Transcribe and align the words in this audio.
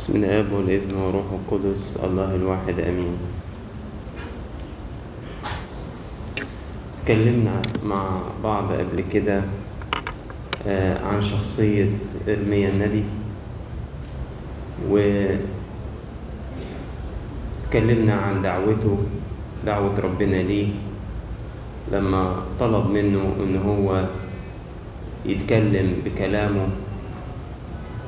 بسم 0.00 0.16
الاب 0.16 0.48
والابن 0.52 0.96
والروح 0.96 1.28
القدس 1.28 2.00
الله 2.00 2.34
الواحد 2.40 2.80
امين. 2.80 3.20
اتكلمنا 6.96 7.62
مع 7.84 8.00
بعض 8.40 8.72
قبل 8.72 9.04
كده 9.12 9.44
آه، 10.66 11.04
عن 11.04 11.20
شخصية 11.22 11.92
إرميا 12.24 12.68
النبي 12.68 13.04
و 14.88 14.96
اتكلمنا 17.68 18.14
عن 18.14 18.40
دعوته 18.40 18.98
دعوة 19.68 20.00
ربنا 20.00 20.36
ليه 20.48 20.68
لما 21.92 22.40
طلب 22.56 22.88
منه 22.88 23.36
إن 23.44 23.56
هو 23.56 24.08
يتكلم 25.28 25.92
بكلامه 26.04 26.68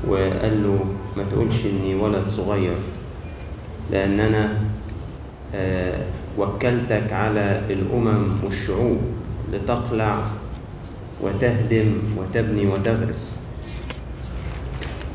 وقال 0.09 0.63
له 0.63 0.81
ما 1.17 1.23
تقولش 1.31 1.67
إني 1.67 1.95
ولد 1.95 2.27
صغير 2.27 2.77
لأن 3.91 4.21
أنا 4.21 4.59
آه، 5.55 5.99
وكلتك 6.39 7.13
على 7.13 7.61
الأمم 7.71 8.27
والشعوب 8.45 8.99
لتقلع 9.53 10.23
وتهدم 11.21 11.93
وتبني 12.19 12.67
وتغرس. 12.67 13.41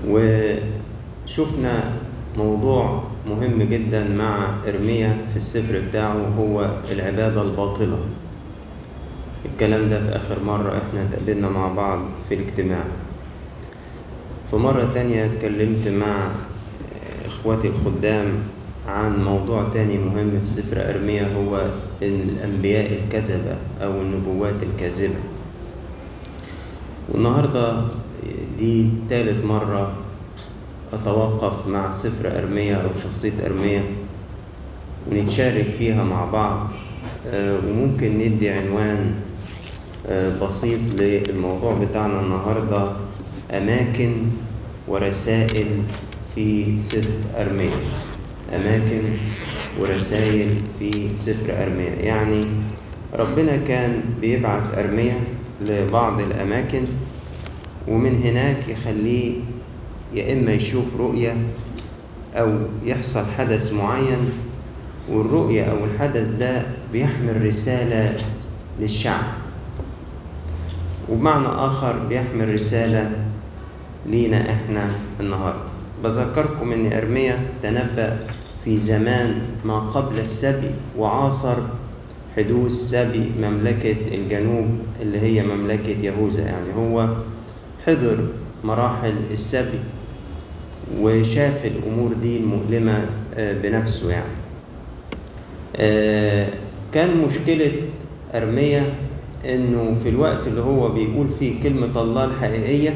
وشفنا 0.07 1.91
موضوع 2.37 3.03
مهم 3.29 3.63
جدا 3.63 4.03
مع 4.09 4.49
إرميا 4.67 5.17
في 5.31 5.37
السفر 5.37 5.81
بتاعه 5.89 6.27
هو 6.37 6.69
العبادة 6.91 7.41
الباطلة. 7.41 7.97
الكلام 9.45 9.89
ده 9.89 9.99
في 9.99 10.15
آخر 10.15 10.43
مرة 10.43 10.77
إحنا 10.77 11.03
اتقابلنا 11.03 11.49
مع 11.49 11.67
بعض 11.67 11.99
في 12.29 12.35
الاجتماع. 12.35 12.83
في 14.51 14.55
مرة 14.55 14.89
تانية 14.93 15.25
اتكلمت 15.25 15.87
مع 15.87 16.31
إخواتي 17.25 17.67
الخدام 17.67 18.25
عن 18.87 19.23
موضوع 19.23 19.63
تاني 19.73 19.97
مهم 19.97 20.41
في 20.45 20.49
سفر 20.49 20.89
أرميا 20.89 21.33
هو 21.35 21.69
الأنبياء 22.01 22.93
الكذبة 22.93 23.55
أو 23.81 24.01
النبوات 24.01 24.63
الكاذبة. 24.63 25.15
والنهاردة 27.09 27.81
دي 28.57 28.89
تالت 29.09 29.45
مرة 29.45 29.93
أتوقف 30.93 31.67
مع 31.67 31.91
سفر 31.91 32.37
أرميا 32.39 32.75
أو 32.75 32.89
شخصية 33.03 33.45
أرميا 33.45 33.83
ونتشارك 35.11 35.69
فيها 35.77 36.03
مع 36.03 36.25
بعض 36.25 36.67
آه، 37.27 37.59
وممكن 37.67 38.17
ندي 38.17 38.49
عنوان 38.49 39.15
آه، 40.07 40.39
بسيط 40.45 40.79
للموضوع 40.99 41.73
بتاعنا 41.73 42.19
النهاردة. 42.21 42.91
أماكن 43.51 44.13
ورسائل 44.87 45.67
في 46.35 46.79
سفر 46.79 47.11
أرميا. 47.37 47.69
أماكن 48.55 49.01
ورسائل 49.79 50.49
في 50.79 51.09
سفر 51.17 51.63
أرميا. 51.63 51.89
يعني 51.89 52.45
ربنا 53.13 53.57
كان 53.57 54.01
بيبعت 54.21 54.77
أرميا 54.77 55.19
لبعض 55.61 56.21
الأماكن 56.21 56.83
ومن 57.87 58.15
هناك 58.23 58.57
يخليه 58.67 59.33
يا 60.13 60.33
إما 60.33 60.51
يشوف 60.51 60.85
رؤية 60.99 61.37
أو 62.33 62.59
يحصل 62.85 63.25
حدث 63.37 63.73
معين 63.73 64.29
والرؤية 65.09 65.63
أو 65.63 65.77
الحدث 65.85 66.29
ده 66.31 66.63
بيحمل 66.93 67.45
رسالة 67.45 68.15
للشعب. 68.79 69.23
وبمعنى 71.09 71.47
آخر 71.47 71.99
بيحمل 72.09 72.53
رسالة 72.53 73.11
لينا 74.07 74.51
إحنا 74.51 74.91
النهاردة. 75.19 75.59
بذكركم 76.03 76.71
إن 76.71 76.93
أرميا 76.93 77.39
تنبأ 77.63 78.19
في 78.65 78.77
زمان 78.77 79.41
ما 79.65 79.79
قبل 79.79 80.19
السبي 80.19 80.71
وعاصر 80.97 81.57
حدوث 82.35 82.71
سبي 82.71 83.31
مملكة 83.41 83.95
الجنوب 84.15 84.67
اللي 85.01 85.19
هي 85.19 85.43
مملكة 85.43 85.89
يهوذا. 86.01 86.41
يعني 86.41 86.73
هو 86.75 87.07
حضر 87.85 88.17
مراحل 88.63 89.15
السبي 89.31 89.79
وشاف 90.99 91.65
الأمور 91.65 92.13
دي 92.13 92.37
المؤلمة 92.37 93.09
آه، 93.37 93.53
بنفسه 93.53 94.11
يعني. 94.11 94.33
آه، 95.75 96.49
كان 96.91 97.17
مشكلة 97.17 97.71
أرميا 98.33 98.93
إنه 99.45 99.95
في 100.03 100.09
الوقت 100.09 100.47
اللي 100.47 100.61
هو 100.61 100.89
بيقول 100.89 101.27
فيه 101.39 101.61
كلمة 101.63 102.01
الله 102.01 102.25
الحقيقية 102.25 102.93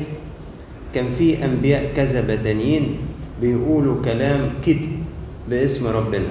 كان 0.96 1.12
في 1.12 1.46
أنبياء 1.46 1.94
كذبة 1.96 2.36
تانيين 2.36 2.98
بيقولوا 3.42 4.02
كلام 4.06 4.50
كذب 4.66 5.04
باسم 5.50 5.88
ربنا. 5.88 6.30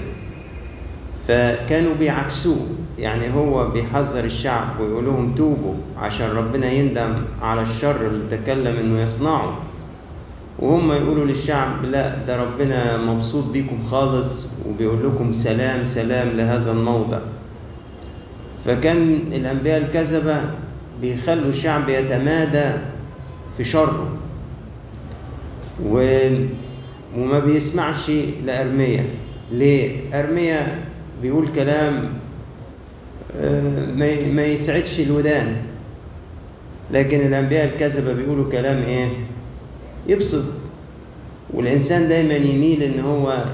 فكانوا 1.29 1.95
بيعكسوه. 1.95 2.67
يعني 2.99 3.35
هو 3.35 3.69
بيحذر 3.69 4.25
الشعب 4.25 4.81
ويقول 4.81 5.05
لهم 5.05 5.35
توبوا 5.35 5.75
عشان 5.99 6.31
ربنا 6.31 6.73
يندم 6.73 7.13
على 7.43 7.63
الشر 7.63 8.07
اللي 8.07 8.37
تكلم 8.37 8.77
إنه 8.77 9.01
يصنعه. 9.01 9.59
وهم 10.59 10.93
يقولوا 10.93 11.25
للشعب 11.25 11.85
لا 11.85 12.17
ده 12.27 12.43
ربنا 12.43 12.97
مبسوط 12.97 13.45
بيكم 13.53 13.85
خالص 13.91 14.47
وبيقول 14.69 15.07
لكم 15.07 15.33
سلام 15.33 15.85
سلام 15.85 16.29
لهذا 16.29 16.73
الموضع. 16.73 17.19
فكان 18.67 19.15
الأنبياء 19.33 19.79
الكذبة 19.79 20.41
بيخلوا 21.01 21.49
الشعب 21.49 21.89
يتمادى 21.89 22.71
في 23.57 23.65
شره. 23.65 24.09
و... 25.87 26.29
وما 27.17 27.39
بيسمعش 27.39 28.11
لأرميا 28.47 29.05
ليه؟ 29.53 29.97
أرميا 30.21 30.85
بيقول 31.23 31.49
كلام 31.49 32.09
آه، 33.41 33.93
ما 34.33 34.45
يسعدش 34.45 35.01
الودان 35.01 35.57
لكن 36.93 37.21
الأنبياء 37.21 37.65
الكذبة 37.65 38.13
بيقولوا 38.13 38.51
كلام 38.51 38.83
إيه؟ 38.83 39.09
يبسط 40.09 40.45
والإنسان 41.55 42.09
دايما 42.09 42.35
يميل 42.35 42.83
إن 42.83 43.01
هو 43.01 43.45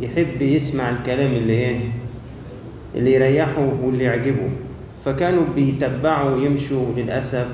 يحب 0.00 0.42
يسمع 0.42 0.90
الكلام 0.90 1.32
اللي 1.34 1.52
إيه؟ 1.52 1.80
اللي 2.94 3.14
يريحه 3.14 3.74
واللي 3.82 4.04
يعجبه 4.04 4.50
فكانوا 5.04 5.44
بيتبعوا 5.54 6.38
يمشوا 6.38 6.92
للأسف 6.96 7.46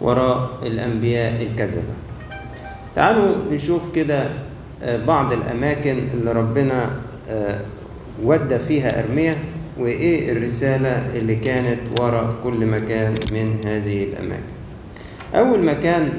وراء 0.00 0.58
الأنبياء 0.66 1.42
الكذبة 1.42 2.09
تعالوا 2.94 3.36
نشوف 3.52 3.94
كده 3.94 4.28
آه، 4.82 4.96
بعض 5.04 5.32
الأماكن 5.32 5.98
اللي 6.14 6.32
ربنا 6.32 6.90
آه، 7.28 7.60
ودى 8.22 8.58
فيها 8.58 9.04
أرميا 9.04 9.34
وإيه 9.78 10.32
الرسالة 10.32 11.06
اللي 11.16 11.34
كانت 11.34 12.00
وراء 12.00 12.28
كل 12.44 12.66
مكان 12.66 13.14
من 13.32 13.60
هذه 13.66 14.04
الأماكن. 14.04 14.42
أول 15.34 15.64
مكان 15.64 16.10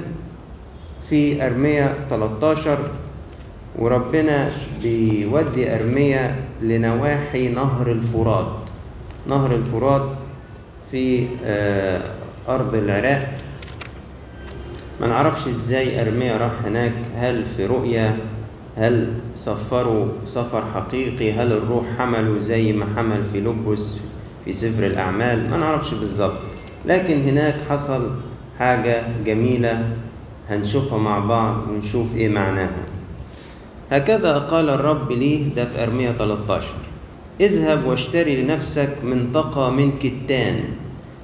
في 1.10 1.46
أرميا 1.48 1.96
13 2.10 2.78
وربنا 3.80 4.50
بيودي 4.84 5.76
أرميا 5.76 6.36
لنواحي 6.62 7.50
نهر 7.50 7.92
الفرات. 7.92 8.70
نهر 9.28 9.56
الفرات 9.56 10.10
في 10.92 11.28
آه، 11.46 12.02
أرض 12.50 12.76
العراق. 12.76 13.41
ما 15.02 15.08
نعرفش 15.08 15.48
إزاي 15.48 16.02
أرميا 16.02 16.38
راح 16.38 16.52
هناك. 16.66 16.94
هل 17.16 17.46
في 17.46 17.66
رؤية؟ 17.66 18.18
هل 18.78 19.08
سفروا 19.36 20.08
سفر 20.26 20.64
حقيقي؟ 20.74 21.32
هل 21.34 21.52
الروح 21.52 21.84
حمله 21.98 22.40
زي 22.40 22.74
ما 22.74 22.86
حمل 22.96 23.24
في 23.32 23.40
لبس 23.40 23.98
في 24.46 24.52
سفر 24.52 24.86
الأعمال؟ 24.88 25.50
ما 25.50 25.58
نعرفش 25.58 25.94
بالظبط. 25.94 26.38
لكن 26.86 27.22
هناك 27.22 27.56
حصل 27.70 28.10
حاجة 28.60 29.04
جميلة 29.26 29.90
هنشوفها 30.50 30.98
مع 30.98 31.20
بعض 31.20 31.70
ونشوف 31.70 32.08
إيه 32.16 32.30
معناها. 32.30 32.86
هكذا 33.92 34.38
قال 34.38 34.70
الرب 34.70 35.12
لي 35.12 35.44
ده 35.56 35.66
في 35.66 35.84
أرميا 35.84 36.12
13 36.12 36.68
اذهب 37.42 37.86
واشتري 37.86 38.42
لنفسك 38.44 38.98
منطقة 39.04 39.70
من 39.70 39.92
كتان. 40.00 40.56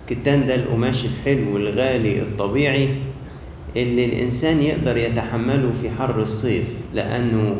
كتان 0.09 0.47
ده 0.47 0.55
القماش 0.55 1.05
الحلو 1.05 1.57
الغالي 1.57 2.21
الطبيعي. 2.21 2.89
اللي 3.75 4.05
الإنسان 4.05 4.61
يقدر 4.61 4.97
يتحمله 4.97 5.71
في 5.81 5.89
حر 5.99 6.21
الصيف 6.21 6.67
لأنه 6.93 7.55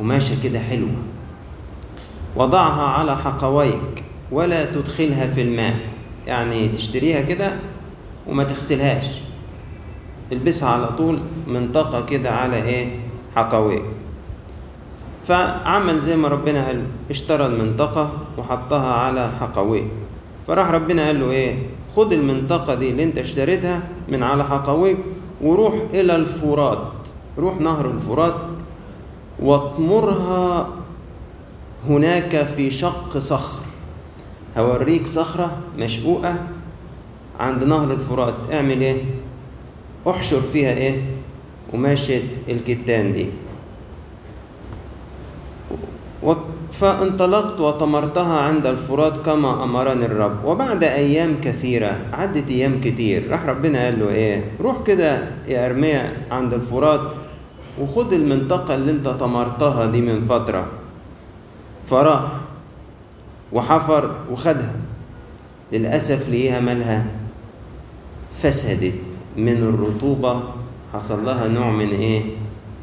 قماشة 0.00 0.42
كده 0.44 0.58
حلوة. 0.60 0.96
وضعها 2.36 2.82
على 2.82 3.16
حقويك 3.16 4.04
ولا 4.32 4.64
تدخلها 4.64 5.26
في 5.26 5.42
الماء. 5.42 5.74
يعني 6.26 6.68
تشتريها 6.68 7.20
كده 7.20 7.52
وما 8.26 8.44
تغسلهاش. 8.44 9.06
البسها 10.32 10.68
على 10.68 10.86
طول 10.86 11.18
منطقة 11.46 12.04
كده 12.04 12.30
على 12.30 12.62
إيه؟ 12.62 12.88
حقويك. 13.36 13.82
فعمل 15.26 15.98
زي 15.98 16.16
ما 16.16 16.28
ربنا 16.28 16.66
قال 16.66 16.82
اشترى 17.10 17.46
المنطقة 17.46 18.12
وحطها 18.38 18.92
على 18.94 19.30
حقويك. 19.40 19.86
فراح 20.46 20.70
ربنا 20.70 21.06
قال 21.06 21.20
له 21.20 21.30
إيه؟ 21.30 21.58
خد 21.96 22.12
المنطقة 22.12 22.74
دي 22.74 22.90
اللي 22.90 23.04
أنت 23.04 23.18
اشتريتها 23.18 23.82
من 24.08 24.22
على 24.22 24.44
حقويك 24.44 24.96
وروح 25.42 25.74
إلى 25.94 26.16
الفرات. 26.16 26.92
روح 27.38 27.60
نهر 27.60 27.90
الفرات. 27.90 28.34
واطمرها 29.40 30.68
هناك 31.88 32.46
في 32.46 32.70
شق 32.70 33.18
صخر. 33.18 33.62
هوريك 34.58 35.06
صخرة 35.06 35.56
مشقوقة 35.78 36.36
عند 37.40 37.64
نهر 37.64 37.92
الفرات. 37.92 38.34
اعمل 38.52 38.80
إيه؟ 38.80 39.04
احشر 40.08 40.40
فيها 40.40 40.70
إيه؟ 40.72 41.02
قماشة 41.72 42.22
الكتان 42.48 43.12
دي. 43.12 43.26
فانطلقت 46.80 47.60
وطمرتها 47.60 48.40
عند 48.40 48.66
الفرات 48.66 49.16
كما 49.26 49.64
أمرني 49.64 50.06
الرب. 50.06 50.44
وبعد 50.44 50.84
أيام 50.84 51.40
كثيرة 51.40 51.98
عدت 52.12 52.50
أيام 52.50 52.80
كتير. 52.80 53.30
راح 53.30 53.46
ربنا 53.46 53.84
قال 53.84 54.00
له 54.00 54.08
إيه؟ 54.08 54.44
روح 54.60 54.82
كده 54.86 55.22
يا 55.48 55.66
أرميا 55.66 56.12
عند 56.30 56.54
الفرات 56.54 57.00
وخد 57.80 58.12
المنطقة 58.12 58.74
اللي 58.74 58.90
أنت 58.90 59.08
طمرتها 59.08 59.86
دي 59.86 60.00
من 60.00 60.24
فترة. 60.24 60.66
فراح 61.90 62.22
وحفر 63.52 64.14
وخدها. 64.30 64.72
للأسف 65.72 66.28
لقيها 66.28 66.60
مالها 66.60 67.06
فسدت 68.42 68.94
من 69.36 69.56
الرطوبة. 69.56 70.42
حصل 70.94 71.24
لها 71.24 71.48
نوع 71.48 71.70
من 71.70 71.88
إيه؟ 71.88 72.22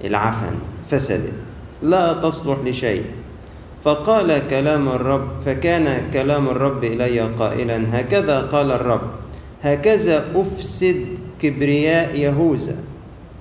العفن. 0.04 0.56
فسدت. 0.90 1.34
لا 1.84 2.14
تصلح 2.14 2.58
لشيء. 2.66 3.04
فقال 3.84 4.48
كلام 4.50 4.88
الرب 4.88 5.28
فكان 5.46 6.12
كلام 6.14 6.48
الرب 6.48 6.84
إلي 6.84 7.20
قائلا 7.20 8.00
هكذا 8.00 8.42
قال 8.42 8.72
الرب 8.72 9.02
هكذا 9.64 10.26
أفسد 10.36 11.06
كبرياء 11.42 12.16
يهوذا 12.20 12.76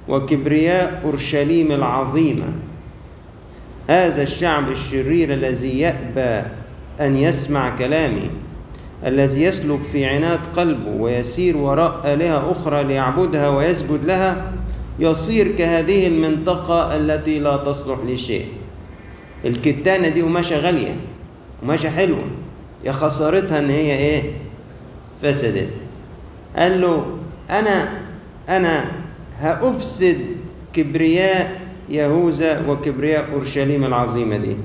وكبرياء 0.09 1.03
أورشليم 1.05 1.73
العظيمة 1.73 2.47
هذا 3.89 4.23
الشعب 4.23 4.71
الشرير 4.71 5.33
الذي 5.35 5.81
يأبى 5.81 6.49
أن 7.01 7.17
يسمع 7.17 7.77
كلامي 7.77 8.31
الذي 9.07 9.43
يسلك 9.43 9.83
في 9.83 10.05
عناد 10.05 10.41
قلبه 10.57 10.91
ويسير 10.91 11.57
وراء 11.57 12.01
آلهة 12.05 12.53
أخرى 12.53 12.85
ليعبدها 12.85 13.49
ويسجد 13.49 14.05
لها 14.05 14.53
يصير 14.99 15.53
كهذه 15.57 16.07
المنطقة 16.07 16.97
التي 16.97 17.39
لا 17.39 17.57
تصلح 17.57 17.99
لشيء. 18.07 18.47
الكتانة 19.45 20.09
دي 20.09 20.23
قماشة 20.23 20.57
غالية 20.59 20.97
قماشة 21.63 21.91
حلوة. 21.91 22.25
يا 22.85 22.93
خسارتها 22.93 23.59
إن 23.59 23.71
هي 23.71 23.97
إيه؟ 23.99 24.23
فسدت. 25.23 25.69
قال 26.57 26.81
له 26.81 27.07
أنا 27.51 28.01
أنا 28.49 28.93
هأفسد 29.39 30.19
كبرياء 30.73 31.61
يهوذا 31.89 32.69
وكبرياء 32.69 33.29
أورشليم 33.33 33.85
العظيمة 33.85 34.37
دي 34.37 34.57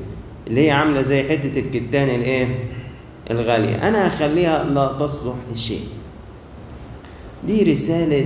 اللي 0.47 0.65
هي 0.68 0.71
عاملة 0.71 1.01
زي 1.01 1.23
حتة 1.30 1.59
الكتان 1.59 2.09
الإيه؟ 2.09 2.47
الغالية. 3.31 3.88
أنا 3.88 4.07
هخليها 4.07 4.63
لا 4.63 4.88
تصلح 5.00 5.35
لشيء. 5.53 5.88
دي 7.47 7.63
رسالة 7.63 8.25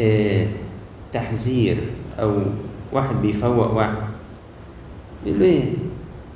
آه 0.00 0.46
تحذير 1.12 1.76
أو 2.20 2.36
واحد 2.92 3.22
بيفوق 3.22 3.76
واحد. 3.76 4.11
بيقول 5.24 5.42
إيه؟ 5.42 5.64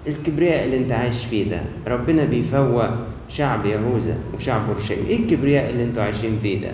الكبرياء 0.06 0.64
اللي 0.64 0.76
أنت 0.76 0.92
عايش 0.92 1.24
فيه 1.24 1.50
ده 1.50 1.60
ربنا 1.86 2.24
بيفوق 2.24 2.84
شعب 3.28 3.66
يهوذا 3.66 4.16
وشعب 4.36 4.68
أورشليم. 4.68 5.06
إيه 5.08 5.16
الكبرياء 5.20 5.70
اللي 5.70 5.84
أنتوا 5.84 6.02
عايشين 6.02 6.38
فيه 6.42 6.60
ده؟ 6.60 6.70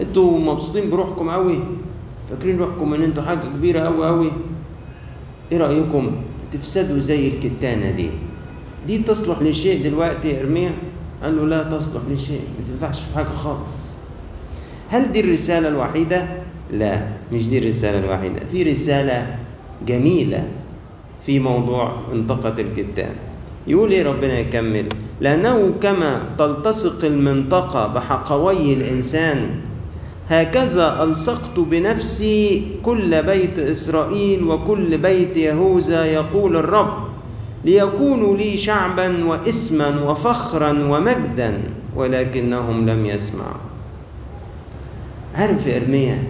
أنتوا 0.00 0.38
مبسوطين 0.40 0.90
بروحكم 0.90 1.30
قوي 1.30 1.58
فاكرين 2.30 2.58
روحكم 2.58 2.94
إن 2.94 3.02
أنتوا 3.02 3.22
حاجة 3.22 3.46
كبيرة 3.46 3.80
قوي 3.80 4.06
قوي 4.06 4.32
إيه 5.52 5.58
رأيكم؟ 5.58 6.10
تفسدوا 6.52 6.98
زي 6.98 7.28
الكتانة 7.28 7.90
دي. 7.90 8.08
دي 8.86 8.98
تصلح 8.98 9.42
لشيء 9.42 9.84
دلوقتي 9.84 10.28
يا 10.28 10.40
إرميا؟ 10.40 10.72
قال 11.22 11.36
له 11.36 11.46
لا 11.46 11.62
تصلح 11.62 12.02
لشيء 12.10 12.40
ما 12.58 12.66
تنفعش 12.68 13.00
في 13.00 13.14
حاجة 13.14 13.26
خالص. 13.28 13.90
هل 14.88 15.12
دي 15.12 15.20
الرسالة 15.20 15.68
الوحيدة؟ 15.68 16.26
لا 16.72 17.02
مش 17.32 17.48
دي 17.48 17.58
الرسالة 17.58 17.98
الوحيدة. 17.98 18.40
في 18.52 18.62
رسالة 18.62 19.36
جميلة 19.86 20.44
في 21.26 21.38
موضوع 21.38 21.92
انطقه 22.12 22.54
الكتان 22.58 23.14
يقول 23.66 23.90
إيه 23.90 24.02
ربنا 24.02 24.38
يكمل؟ 24.38 24.86
لأنه 25.20 25.74
كما 25.82 26.22
تلتصق 26.38 27.04
المنطقة 27.04 27.86
بحقوي 27.86 28.74
الإنسان 28.74 29.50
هكذا 30.28 31.02
ألصقت 31.02 31.58
بنفسي 31.58 32.66
كل 32.82 33.22
بيت 33.22 33.58
إسرائيل 33.58 34.42
وكل 34.42 34.98
بيت 34.98 35.36
يهوذا 35.36 36.04
يقول 36.04 36.56
الرب. 36.56 37.10
ليكونوا 37.64 38.36
لي 38.36 38.56
شعبا 38.56 39.24
واسما 39.24 40.02
وفخرا 40.10 40.72
ومجدا 40.72 41.60
ولكنهم 41.96 42.88
لم 42.88 43.06
يسمعوا. 43.06 43.60
عارف 45.34 45.66
يا 45.66 45.76
إرميا؟ 45.76 46.22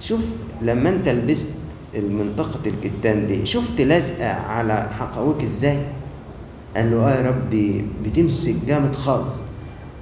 شوف 0.00 0.20
لما 0.62 0.88
أنت 0.88 1.08
لبست 1.08 1.50
المنطقة 1.94 2.60
الكتان 2.66 3.26
دي. 3.26 3.46
شفت 3.46 3.80
لازقة 3.80 4.28
على 4.30 4.88
حقويك 4.98 5.42
إزاي 5.42 5.78
قال 6.76 6.90
له 6.90 6.96
آه 6.96 7.14
يا 7.22 7.28
ربي 7.30 7.84
بتمسك 8.04 8.54
جامد 8.66 8.96
خالص. 8.96 9.34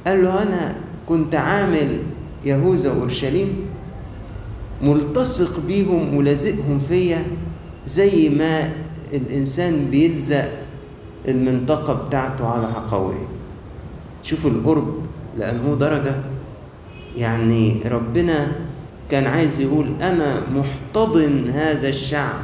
قال 0.06 0.24
له 0.24 0.42
أنا 0.42 0.74
كنت 1.08 1.34
عامل 1.34 1.98
يهوذا 2.44 2.90
وأورشليم 2.92 3.56
ملتصق 4.82 5.60
بيهم 5.66 6.16
ولازقهم 6.16 6.80
فيا 6.88 7.24
زي 7.86 8.28
ما 8.28 8.70
الإنسان 9.12 9.86
بيلزق 9.90 10.48
المنطقة 11.28 11.92
بتاعته 11.94 12.48
على 12.48 12.72
حقويه 12.72 13.26
شوف 14.22 14.46
القرب 14.46 14.94
لأنه 15.38 15.74
درجة. 15.74 16.14
يعني 17.16 17.80
ربنا 17.86 18.52
كان 19.10 19.26
عايز 19.26 19.60
يقول 19.60 20.02
أنا 20.02 20.42
محتضن 20.50 21.48
هذا 21.48 21.88
الشعب 21.88 22.40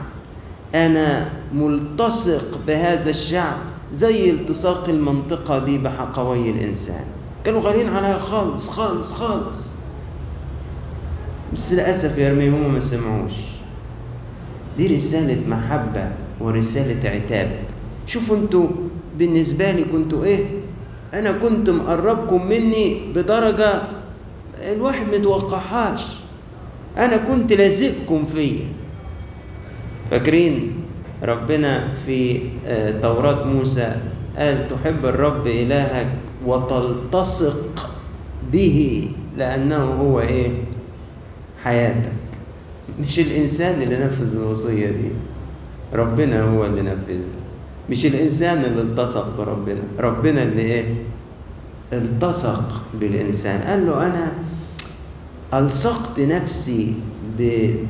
أنا 0.74 1.30
ملتصق 1.54 2.58
بهذا 2.66 3.10
الشعب 3.10 3.56
زي 3.92 4.30
التصاق 4.30 4.88
المنطقة 4.88 5.64
دي 5.64 5.78
بحقوي 5.78 6.50
الإنسان. 6.50 7.04
كانوا 7.44 7.60
غاليين 7.60 7.88
عليها 7.88 8.18
خالص 8.18 8.68
خالص 8.68 9.12
خالص. 9.12 9.72
بس 11.52 11.72
للأسف 11.72 12.18
يا 12.18 12.32
رمي 12.32 12.48
هم 12.50 12.72
ما 12.74 12.80
سمعوش. 12.80 13.32
دي 14.78 14.86
رسالة 14.86 15.48
محبة 15.48 16.08
ورسالة 16.40 17.10
عتاب. 17.10 17.50
شوفوا 18.06 18.36
أنتوا 18.36 18.68
بالنسبة 19.18 19.70
لي 19.70 19.84
كنتوا 19.84 20.24
إيه؟ 20.24 20.46
أنا 21.14 21.32
كنت 21.32 21.70
مقربكم 21.70 22.46
مني 22.46 23.12
بدرجة 23.14 23.82
الواحد 24.58 25.14
متوقعهاش. 25.14 26.21
أنا 26.98 27.16
كنت 27.16 27.52
لازقكم 27.52 28.24
فيا. 28.24 28.66
فاكرين 30.10 30.72
ربنا 31.22 31.88
في 32.06 32.40
توراة 33.02 33.44
موسى 33.44 33.96
قال 34.38 34.68
تحب 34.68 35.06
الرب 35.06 35.46
إلهك 35.46 36.06
وتلتصق 36.46 37.90
به 38.52 39.08
لأنه 39.38 39.84
هو 39.84 40.20
إيه؟ 40.20 40.50
حياتك. 41.64 42.12
مش 43.00 43.18
الإنسان 43.18 43.82
اللي 43.82 44.04
نفذ 44.04 44.36
الوصية 44.36 44.86
دي. 44.86 45.10
ربنا 45.94 46.42
هو 46.42 46.66
اللي 46.66 46.82
نفذها 46.82 47.28
مش 47.90 48.06
الإنسان 48.06 48.64
اللي 48.64 48.80
التصق 48.80 49.36
بربنا. 49.38 49.80
ربنا 49.98 50.42
اللي 50.42 50.62
إيه؟ 50.62 50.94
التصق 51.92 52.82
بالإنسان. 53.00 53.60
قال 53.60 53.86
له 53.86 54.06
أنا 54.06 54.32
ألصقت 55.54 56.20
نفسي 56.20 56.94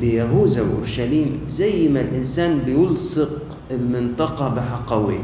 بيهوذا 0.00 0.62
وأورشليم 0.62 1.40
زي 1.48 1.88
ما 1.88 2.00
الإنسان 2.00 2.58
بيلصق 2.58 3.30
المنطقة 3.70 4.48
بحقويه. 4.48 5.22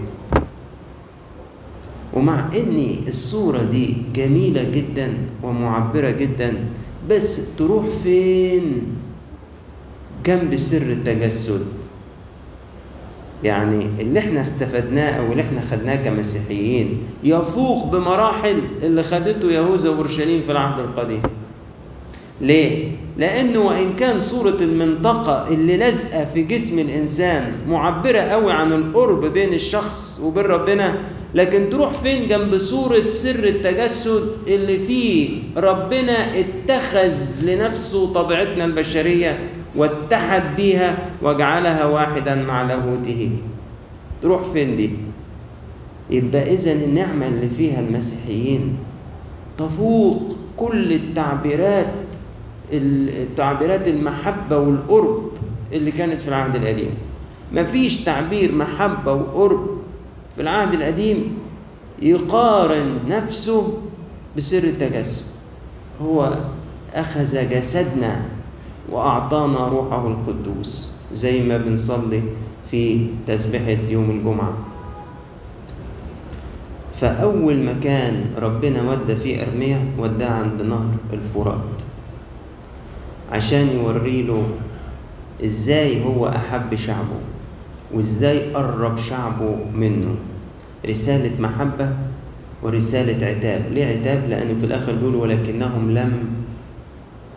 ومع 2.14 2.48
ان 2.54 2.96
الصورة 3.08 3.62
دي 3.62 3.94
جميلة 4.14 4.62
جدا 4.62 5.12
ومعبرة 5.42 6.10
جدا 6.10 6.52
بس 7.10 7.56
تروح 7.56 7.84
فين؟ 8.02 8.82
جنب 10.26 10.56
سر 10.56 10.82
التجسد. 10.82 11.66
يعني 13.44 13.86
اللي 14.00 14.20
إحنا 14.20 14.40
استفدناه 14.40 15.10
أو 15.10 15.32
اللي 15.32 15.42
إحنا 15.42 15.60
خدناه 15.60 15.96
كمسيحيين 15.96 16.98
يفوق 17.24 17.86
بمراحل 17.86 18.60
اللي 18.82 19.02
خدته 19.02 19.50
يهوذا 19.50 19.88
وأورشليم 19.90 20.42
في 20.42 20.52
العهد 20.52 20.78
القديم. 20.80 21.22
ليه؟ 22.40 22.90
لأنه 23.18 23.60
وإن 23.60 23.92
كان 23.96 24.20
صورة 24.20 24.56
المنطقة 24.60 25.48
اللي 25.48 25.76
لازقة 25.76 26.24
في 26.24 26.42
جسم 26.42 26.78
الإنسان 26.78 27.52
معبرة 27.68 28.18
قوي 28.18 28.52
عن 28.52 28.72
القرب 28.72 29.24
بين 29.24 29.54
الشخص 29.54 30.20
وبين 30.24 30.44
ربنا 30.44 30.94
لكن 31.34 31.70
تروح 31.70 31.92
فين 31.92 32.28
جنب 32.28 32.58
صورة 32.58 33.06
سر 33.06 33.44
التجسد 33.44 34.22
اللي 34.48 34.78
فيه 34.78 35.38
ربنا 35.56 36.38
اتخذ 36.40 37.14
لنفسه 37.44 38.12
طبيعتنا 38.12 38.64
البشرية 38.64 39.38
واتحد 39.76 40.56
بيها 40.56 40.98
وجعلها 41.22 41.84
واحدا 41.84 42.34
مع 42.34 42.62
لاهوته؟ 42.62 43.30
تروح 44.22 44.42
فين 44.42 44.76
دي؟ 44.76 44.90
يبقى 46.10 46.52
إذا 46.54 46.72
النعمة 46.72 47.28
اللي 47.28 47.48
فيها 47.56 47.80
المسيحيين 47.80 48.76
تفوق 49.58 50.36
كل 50.56 50.92
التعبيرات 50.92 51.86
تعبيرات 53.36 53.88
المحبة 53.88 54.58
والقرب 54.58 55.30
اللي 55.72 55.90
كانت 55.90 56.20
في 56.20 56.28
العهد 56.28 56.56
القديم. 56.56 56.90
مفيش 57.52 58.04
تعبير 58.04 58.54
محبة 58.54 59.12
وقرب 59.12 59.66
في 60.36 60.42
العهد 60.42 60.74
القديم 60.74 61.38
يقارن 62.02 62.98
نفسه 63.08 63.72
بسر 64.36 64.58
التجسد 64.58 65.24
هو 66.02 66.38
أخذ 66.94 67.48
جسدنا 67.50 68.22
وأعطانا 68.90 69.68
روحه 69.68 70.06
القدوس 70.06 70.92
زي 71.12 71.42
ما 71.42 71.58
بنصلي 71.58 72.22
في 72.70 73.06
تسبيحة 73.26 73.82
يوم 73.88 74.10
الجمعة. 74.10 74.52
فأول 77.00 77.64
مكان 77.64 78.24
ربنا 78.38 78.90
ودى 78.90 79.16
فيه 79.16 79.42
أرميا 79.42 79.80
وداه 79.98 80.30
عند 80.30 80.62
نهر 80.62 80.94
الفرات. 81.12 81.82
عشان 83.32 83.68
يوري 83.76 84.22
له 84.22 84.48
إزاي 85.44 86.04
هو 86.04 86.28
أحب 86.28 86.74
شعبه 86.74 87.20
وإزاي 87.94 88.52
قرب 88.52 88.98
شعبه 88.98 89.56
منه. 89.74 90.16
رسالة 90.86 91.30
محبة 91.40 91.96
ورسالة 92.62 93.26
عتاب. 93.26 93.62
ليه 93.72 93.86
عتاب؟ 93.86 94.28
لأنه 94.28 94.54
في 94.60 94.66
الآخر 94.66 94.92
بيقول 94.92 95.14
ولكنهم 95.14 95.90
لم 95.90 96.12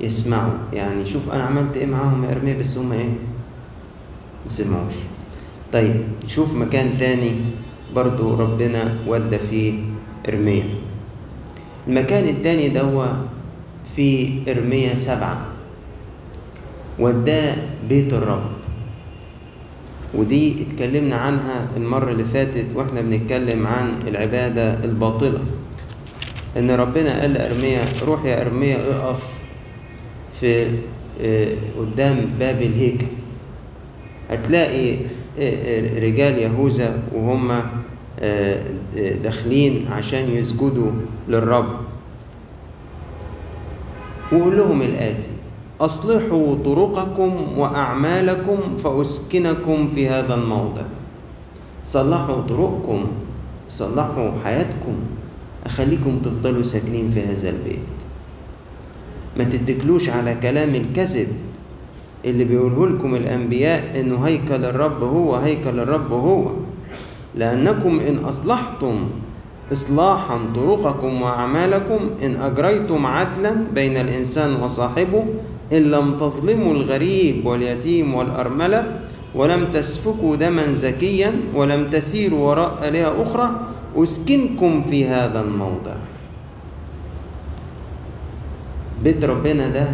يسمعوا. 0.01 0.53
يعني 0.73 1.05
شوف 1.05 1.31
أنا 1.31 1.43
عملت 1.43 1.77
إيه 1.77 1.85
معاهم 1.85 2.23
يا 2.23 2.31
أرميا 2.31 2.57
بس 2.57 2.77
هم 2.77 2.91
إيه؟ 2.91 3.09
ما 4.45 4.49
سمعوش. 4.49 4.93
طيب 5.73 5.95
نشوف 6.25 6.53
مكان 6.53 6.97
تاني 6.97 7.31
برضو 7.95 8.35
ربنا 8.35 8.97
ودى 9.07 9.39
فيه 9.39 9.73
إرميا. 10.29 10.63
المكان 11.87 12.27
التاني 12.27 12.69
دوا 12.69 13.05
في 13.95 14.39
إرميا 14.47 14.95
سبعة. 14.95 15.50
وداه 16.99 17.55
بيت 17.89 18.13
الرب. 18.13 18.51
ودي 20.13 20.63
اتكلمنا 20.63 21.15
عنها 21.15 21.67
المرة 21.77 22.11
اللي 22.11 22.23
فاتت 22.23 22.65
وإحنا 22.75 23.01
بنتكلم 23.01 23.67
عن 23.67 23.93
العبادة 24.07 24.83
الباطلة. 24.83 25.39
إن 26.57 26.71
ربنا 26.71 27.21
قال 27.21 27.33
لأرميا 27.33 27.85
روح 28.05 28.25
يا 28.25 28.41
أرميا 28.41 28.77
اقف 28.95 29.23
في 30.39 30.67
قدام 31.79 32.25
باب 32.39 32.61
الهيكل. 32.61 33.05
هتلاقي 34.29 34.95
رجال 35.99 36.37
يهوذا 36.37 37.03
وهم 37.13 37.61
داخلين 39.23 39.87
عشان 39.91 40.29
يسجدوا 40.29 40.91
للرب. 41.29 41.75
وقول 44.31 44.57
لهم 44.57 44.81
الآتي. 44.81 45.29
أصلحوا 45.81 46.55
طرقكم 46.65 47.57
وأعمالكم 47.57 48.77
فأسكنكم 48.77 49.87
في 49.95 50.09
هذا 50.09 50.33
الموضع. 50.35 50.81
صلحوا 51.85 52.41
طرقكم 52.41 53.05
صلحوا 53.69 54.31
حياتكم. 54.43 54.95
أخليكم 55.65 56.19
تفضلوا 56.19 56.63
ساكنين 56.63 57.11
في 57.11 57.21
هذا 57.21 57.49
البيت. 57.49 57.97
ما 59.37 59.43
تتكلوش 59.43 60.09
على 60.09 60.35
كلام 60.35 60.75
الكذب 60.75 61.27
اللي 62.25 62.43
بيقوله 62.43 62.87
لكم 62.87 63.15
الأنبياء 63.15 63.99
إنه 63.99 64.21
هيكل 64.21 64.65
الرب 64.65 65.03
هو 65.03 65.35
هيكل 65.35 65.79
الرب 65.79 66.11
هو. 66.13 66.51
لأنكم 67.35 67.99
إن 67.99 68.17
أصلحتم 68.17 69.09
إصلاحا 69.71 70.39
طرقكم 70.55 71.21
وأعمالكم 71.21 71.99
إن 72.23 72.35
أجريتم 72.35 73.05
عدلا 73.05 73.55
بين 73.73 73.97
الإنسان 73.97 74.63
وصاحبه 74.63 75.25
إن 75.73 75.81
لم 75.91 76.17
تظلموا 76.17 76.73
الغريب 76.73 77.45
واليتيم 77.45 78.13
والأرملة 78.15 78.99
ولم 79.35 79.71
تسفكوا 79.71 80.35
دما 80.35 80.73
زكيا 80.73 81.31
ولم 81.55 81.89
تسيروا 81.89 82.39
وراء 82.49 82.87
آلهة 82.87 83.21
أخرى 83.23 83.47
أسكنكم 83.95 84.83
في 84.83 85.05
هذا 85.07 85.41
الموضع. 85.41 85.95
بيت 89.03 89.25
ربنا 89.25 89.69
ده 89.69 89.87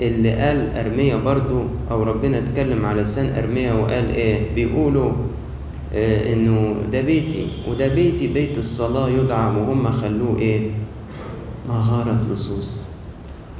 اللي 0.00 0.30
قال 0.32 0.76
أرميا 0.76 1.16
برضو 1.16 1.64
أو 1.90 2.02
ربنا 2.02 2.38
اتكلم 2.38 2.86
على 2.86 3.02
لسان 3.02 3.32
أرميا 3.38 3.72
وقال 3.72 4.10
إيه 4.10 4.54
بيقولوا 4.54 5.12
إيه 5.94 6.32
إنه 6.32 6.76
ده 6.92 7.00
بيتي 7.00 7.48
وده 7.68 7.88
بيتي 7.88 8.26
بيت 8.26 8.58
الصلاة 8.58 9.08
يدعى 9.08 9.50
وهم 9.56 9.90
خلوه 9.92 10.38
إيه؟ 10.38 10.70
مغارة 11.68 12.20
لصوص. 12.32 12.82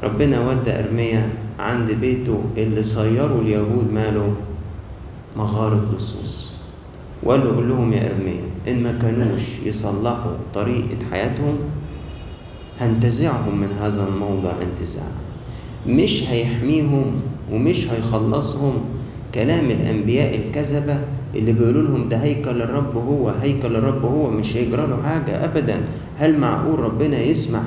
ربنا 0.02 0.48
ودى 0.48 0.72
أرميا 0.78 1.30
عند 1.58 1.90
بيته 1.90 2.40
اللي 2.56 2.82
صيروا 2.82 3.40
اليهود 3.40 3.92
ماله 3.92 4.34
مغارة 5.36 5.84
لصوص. 5.96 6.52
وقال 7.22 7.40
له 7.40 7.62
لهم 7.62 7.92
يا 7.92 8.10
أرميا 8.10 8.42
إن 8.68 8.82
ما 8.82 8.92
كانوش 8.92 9.40
يصلحوا 9.64 10.32
طريقة 10.54 10.96
حياتهم 11.10 11.56
هنتزعهم 12.80 13.58
من 13.60 13.72
هذا 13.80 14.08
الموضع 14.08 14.52
انتزاع. 14.62 15.08
مش 15.86 16.22
هيحميهم 16.28 17.04
ومش 17.52 17.88
هيخلصهم 17.90 18.74
كلام 19.34 19.64
الأنبياء 19.70 20.34
الكذبة 20.34 20.98
اللي 21.34 21.52
بيقولوا 21.52 21.82
لهم 21.82 22.08
ده 22.08 22.16
هيكل 22.16 22.62
الرب 22.62 22.96
هو 22.96 23.28
هيكل 23.28 23.76
الرب 23.76 24.04
هو 24.04 24.30
مش 24.30 24.56
هيجرى 24.56 24.86
له 24.86 25.02
حاجة 25.02 25.44
أبدا. 25.44 25.80
هل 26.18 26.38
معقول 26.38 26.80
ربنا 26.80 27.18
يسمح 27.20 27.62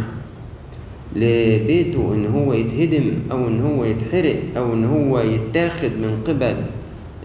لبيته 1.15 2.13
إن 2.13 2.25
هو 2.25 2.53
يتهدم 2.53 3.11
أو 3.31 3.47
إن 3.47 3.61
هو 3.61 3.83
يتحرق 3.85 4.39
أو 4.57 4.73
إن 4.73 4.85
هو 4.85 5.19
يتاخد 5.19 5.91
من 5.91 6.23
قبل 6.27 6.55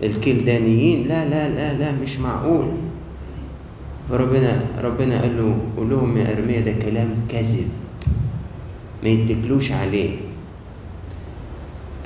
الكلدانيين 0.03 1.09
لا 1.09 1.29
لا 1.29 1.49
لا 1.49 1.79
لا 1.79 1.93
مش 2.03 2.19
معقول. 2.19 2.67
فربنا 4.11 4.65
ربنا 4.83 5.21
قال 5.21 5.37
له 5.37 5.59
قول 5.77 5.91
لهم 5.91 6.17
يا 6.17 6.33
ارميا 6.33 6.61
ده 6.61 6.73
كلام 6.73 7.09
كذب. 7.29 7.69
ما 9.03 9.09
يتكلوش 9.09 9.73
عليه. 9.73 10.17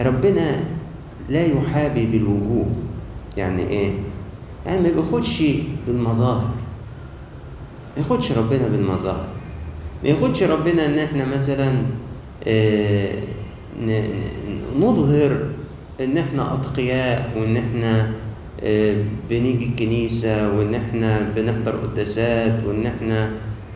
ربنا 0.01 0.61
لا 1.29 1.47
يحابي 1.47 2.07
بالوجوه. 2.07 2.67
يعني 3.37 3.69
إيه؟ 3.69 3.91
يعني 4.67 4.81
ما 4.81 4.91
بياخدش 4.91 5.43
بالمظاهر. 5.87 6.51
ما 7.97 8.03
ياخدش 8.03 8.33
ربنا 8.33 8.69
بالمظاهر. 8.69 9.27
ما 10.03 10.09
ياخدش 10.09 10.43
ربنا 10.43 10.87
إن 10.87 10.99
إحنا 10.99 11.25
مثلا 11.25 11.73
آه 12.47 13.13
نظهر 14.81 15.39
إن 16.01 16.19
إحنا 16.19 16.55
أتقياء 16.55 17.31
وإن 17.37 17.57
إحنا 17.57 18.11
آه 18.63 18.97
بنيجي 19.31 19.67
الكنيسة 19.67 20.57
وإن 20.57 20.75
إحنا 20.75 21.33
بنحضر 21.37 21.77
قداسات 21.77 22.65
وإن 22.67 22.87
إحنا 22.87 23.31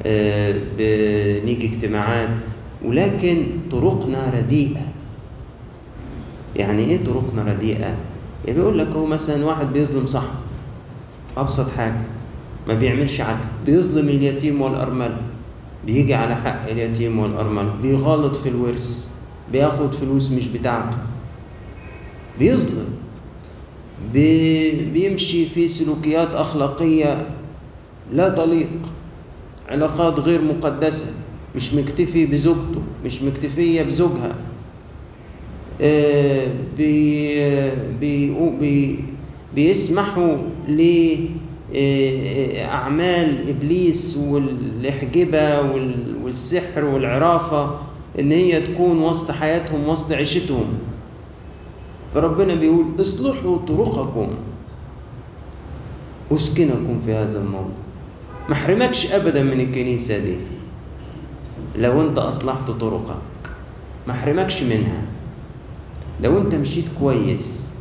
آه 0.07 0.55
بنيجي 0.79 1.67
اجتماعات. 1.67 2.29
ولكن 2.85 3.37
طرقنا 3.71 4.33
رديئة. 4.37 4.81
يعني 6.57 6.85
إيه 6.85 7.05
طرقنا 7.05 7.43
رديئة؟ 7.53 7.79
يعني 8.47 8.59
بيقول 8.59 8.79
لك 8.79 8.87
هو 8.89 9.07
مثلا 9.07 9.45
واحد 9.45 9.73
بيظلم 9.73 10.07
صاحبه. 10.07 10.39
أبسط 11.37 11.71
حاجة 11.71 12.03
ما 12.69 12.75
بيعملش 12.75 13.21
عدل. 13.21 13.39
بيظلم 13.67 14.09
اليتيم 14.09 14.61
والأرملة. 14.63 15.17
بيجي 15.87 16.15
على 16.15 16.35
حق 16.37 16.69
اليتيم 16.71 17.19
والأرملة 17.19 17.75
بيغلط 17.83 18.37
في 18.37 18.49
الورث 18.49 19.11
بياخد 19.53 19.95
فلوس 19.95 20.31
مش 20.31 20.49
بتاعته. 20.49 20.97
بيظلم. 22.39 22.89
بي 24.13 24.71
بيمشي 24.71 25.47
في 25.47 25.69
سلوكيات 25.69 26.35
أخلاقية 26.35 27.27
لا 28.13 28.29
تليق. 28.29 28.69
علاقات 29.69 30.21
غير 30.21 30.43
مقدسة 30.43 31.15
مش 31.57 31.75
مكتفي 31.75 32.27
بزوجته 32.27 32.83
مش 33.05 33.23
مكتفية 33.23 33.83
بزوجها. 33.83 34.35
آه 35.81 36.49
بي 36.77 37.71
بي 38.01 38.35
بي 38.61 39.05
بيسمحوا 39.55 40.37
ل 40.69 41.15
أعمال 41.75 43.49
إبليس 43.49 44.17
والإحجبة 44.17 45.61
والسحر 46.25 46.85
والعرافة 46.85 47.79
إن 48.19 48.33
هي 48.33 48.61
تكون 48.61 48.99
وسط 48.99 49.31
حياتهم 49.31 49.89
وسط 49.89 50.13
عيشتهم. 50.13 50.67
فربنا 52.15 52.55
بيقول 52.55 52.87
اصلحوا 53.01 53.59
طرقكم 53.69 54.29
أسكنكم 56.33 57.01
في 57.05 57.15
هذا 57.15 57.39
الموضوع 57.39 57.83
ما 58.49 58.55
حرمكش 58.55 59.13
أبدا 59.13 59.43
من 59.43 59.61
الكنيسة 59.61 60.19
دي. 60.19 60.37
لو 61.79 62.03
أنت 62.03 62.19
أصلحت 62.19 62.71
طرقك 62.71 63.17
ما 64.09 64.15
حرمكش 64.15 64.63
منها. 64.63 65.03
لو 66.23 66.39
أنت 66.39 66.55
مشيت 66.55 66.85
كويس 67.01 67.72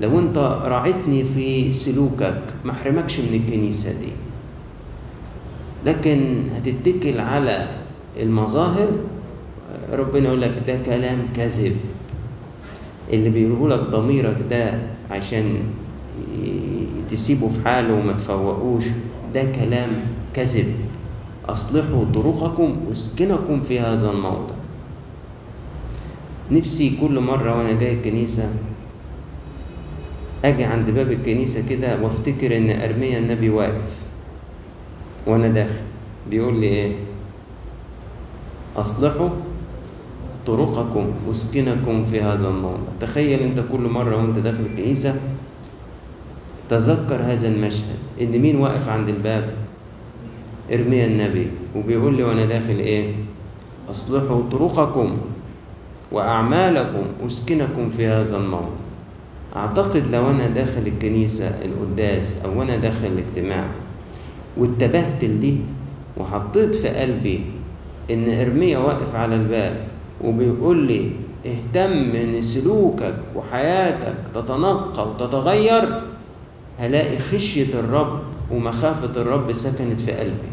لو 0.00 0.18
انت 0.18 0.38
راعيتني 0.64 1.24
في 1.24 1.72
سلوكك 1.72 2.42
ما 2.64 2.72
احرمكش 2.72 3.18
من 3.20 3.34
الكنيسة 3.44 3.92
دي. 3.92 4.12
لكن 5.86 6.42
هتتكل 6.56 7.20
على 7.20 7.68
المظاهر 8.20 8.88
ربنا 9.92 10.24
يقول 10.28 10.42
لك 10.42 10.62
ده 10.66 10.76
كلام 10.76 11.18
كذب. 11.36 11.76
اللي 13.12 13.30
بيقوله 13.30 13.76
لك 13.76 13.80
ضميرك 13.80 14.36
ده 14.50 14.72
عشان 15.10 15.56
تسيبه 17.10 17.48
في 17.48 17.64
حاله 17.64 17.94
وما 17.94 18.12
تفوقوش 18.12 18.84
ده 19.34 19.44
كلام 19.44 19.90
كذب. 20.34 20.74
أصلحوا 21.48 22.04
طرقكم 22.14 22.76
أسكنكم 22.92 23.62
في 23.62 23.80
هذا 23.80 24.10
الموضع. 24.10 24.54
نفسي 26.50 26.96
كل 27.00 27.20
مرة 27.20 27.58
وأنا 27.58 27.72
جاي 27.72 27.94
الكنيسة 27.94 28.54
أجي 30.44 30.64
عند 30.64 30.90
باب 30.90 31.12
الكنيسة 31.12 31.68
كده 31.68 32.02
وأفتكر 32.02 32.56
إن 32.56 32.70
أرميا 32.70 33.18
النبي 33.18 33.50
واقف 33.50 33.92
وأنا 35.26 35.48
داخل. 35.48 35.82
بيقول 36.30 36.60
لي 36.60 36.66
إيه؟ 36.66 36.92
أصلحوا 38.76 39.28
طرقكم 40.46 41.06
أسكنكم 41.30 42.04
في 42.04 42.20
هذا 42.20 42.48
الموضع 42.48 42.90
تخيل 43.00 43.40
أنت 43.40 43.60
كل 43.72 43.80
مرة 43.80 44.16
وأنت 44.16 44.38
داخل 44.38 44.66
الكنيسة 44.72 45.20
تذكر 46.70 47.16
هذا 47.22 47.48
المشهد. 47.48 47.98
إن 48.20 48.38
مين 48.38 48.56
واقف 48.56 48.88
عند 48.88 49.08
الباب؟ 49.08 49.50
إرميا 50.72 51.06
النبي. 51.06 51.46
وبيقول 51.76 52.16
لي 52.16 52.22
وأنا 52.22 52.44
داخل 52.44 52.78
إيه؟ 52.78 53.14
أصلحوا 53.90 54.42
طرقكم 54.52 55.16
وأعمالكم 56.12 57.02
أسكنكم 57.26 57.90
في 57.90 58.06
هذا 58.06 58.36
الموضع 58.36 58.89
أعتقد 59.56 60.02
لو 60.12 60.30
أنا 60.30 60.46
داخل 60.46 60.82
الكنيسة 60.86 61.48
القداس 61.64 62.44
أو 62.44 62.62
أنا 62.62 62.76
داخل 62.76 63.06
الاجتماع 63.06 63.66
واتبهت 64.56 65.24
لدي 65.24 65.58
وحطيت 66.16 66.74
في 66.74 66.88
قلبي 66.88 67.40
إن 68.10 68.30
إرميا 68.30 68.78
واقف 68.78 69.14
على 69.14 69.34
الباب 69.34 69.76
وبيقول 70.24 70.86
لي 70.86 71.10
اهتم 71.46 72.16
إن 72.16 72.42
سلوكك 72.42 73.14
وحياتك 73.36 74.14
تتنقى 74.34 75.08
وتتغير 75.08 76.02
هلاقي 76.78 77.18
خشية 77.18 77.74
الرب 77.74 78.20
ومخافة 78.50 79.20
الرب 79.20 79.52
سكنت 79.52 80.00
في 80.00 80.12
قلبي. 80.12 80.50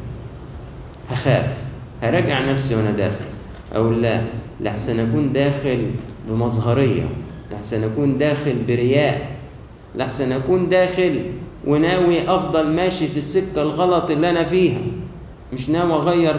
هخاف 1.10 1.58
هراجع 2.04 2.51
نفسي 2.51 2.75
وأنا 2.75 2.92
داخل. 2.92 3.25
أقول 3.74 4.01
لا 4.01 4.22
لحسن 4.62 5.00
أكون 5.00 5.34
داخل 5.34 5.92
بمظهرية. 6.30 7.10
لحسن 7.51 7.84
أكون 7.84 8.18
داخل 8.18 8.56
برياء. 8.68 9.32
لحسن 9.96 10.32
أكون 10.32 10.70
داخل 10.70 11.22
وناوي 11.68 12.30
أفضل 12.30 12.68
ماشي 12.68 13.08
في 13.08 13.18
السكة 13.18 13.62
الغلط 13.62 14.12
اللي 14.12 14.30
أنا 14.30 14.44
فيها. 14.44 14.82
مش 15.54 15.70
ناوي 15.70 15.94
أغير 15.94 16.36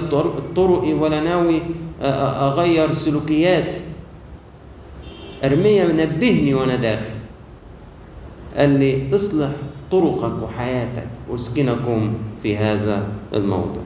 طرقي 0.57 0.93
ولا 0.93 1.21
ناوي 1.21 1.62
أغير 2.03 2.93
سلوكياتي 2.93 3.81
أرميا 5.45 5.87
نبهني 5.93 6.55
وأنا 6.55 6.77
داخل. 6.77 7.15
قال 8.57 8.71
لي 8.71 9.15
اصلح 9.15 9.50
طرقك 9.91 10.43
وحياتك 10.43 11.07
أسكنكم 11.35 12.15
في 12.43 12.57
هذا 12.57 13.09
الموضوع. 13.35 13.83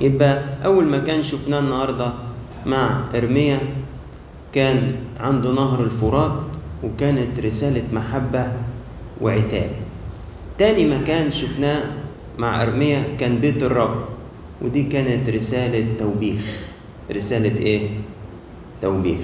يبقى 0.00 0.44
أول 0.64 0.88
مكان 0.88 1.22
شفناه 1.22 1.58
النهاردة 1.58 2.12
مع 2.66 3.00
إرميا 3.14 3.58
كان 4.52 4.96
عنده 5.20 5.52
نهر 5.52 5.84
الفرات 5.84 6.40
وكانت 6.84 7.40
رسالة 7.40 7.82
محبة 7.92 8.52
وعتاب. 9.20 9.70
تاني 10.58 10.98
مكان 10.98 11.30
شفناه 11.30 11.82
مع 12.38 12.62
أرميا 12.62 13.04
كان 13.18 13.38
بيت 13.38 13.62
الرب 13.62 14.04
ودي 14.62 14.82
كانت 14.82 15.28
رسالة 15.28 15.86
توبيخ. 15.98 16.42
رسالة 17.10 17.58
إيه؟ 17.58 17.88
توبيخ. 18.82 19.20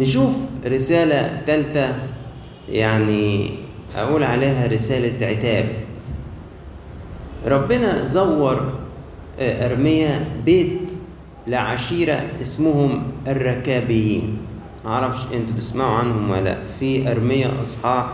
نشوف 0.00 0.32
رسالة 0.66 1.42
تالتة 1.46 1.98
يعني 2.68 3.50
أقول 3.96 4.22
عليها 4.22 4.66
رسالة 4.66 5.26
عتاب. 5.26 5.68
ربنا 7.46 8.04
زور 8.04 8.72
أرميا 9.40 10.24
بيت 10.44 10.92
لعشيرة 11.46 12.22
اسمهم 12.40 13.02
الركابيين. 13.26 14.38
معرفش 14.84 15.20
أنتوا 15.34 15.56
تسمعوا 15.58 15.96
عنهم 15.96 16.30
ولا 16.30 16.40
لا. 16.44 16.58
في 16.80 17.10
أرميا 17.10 17.50
أصحاح 17.62 18.06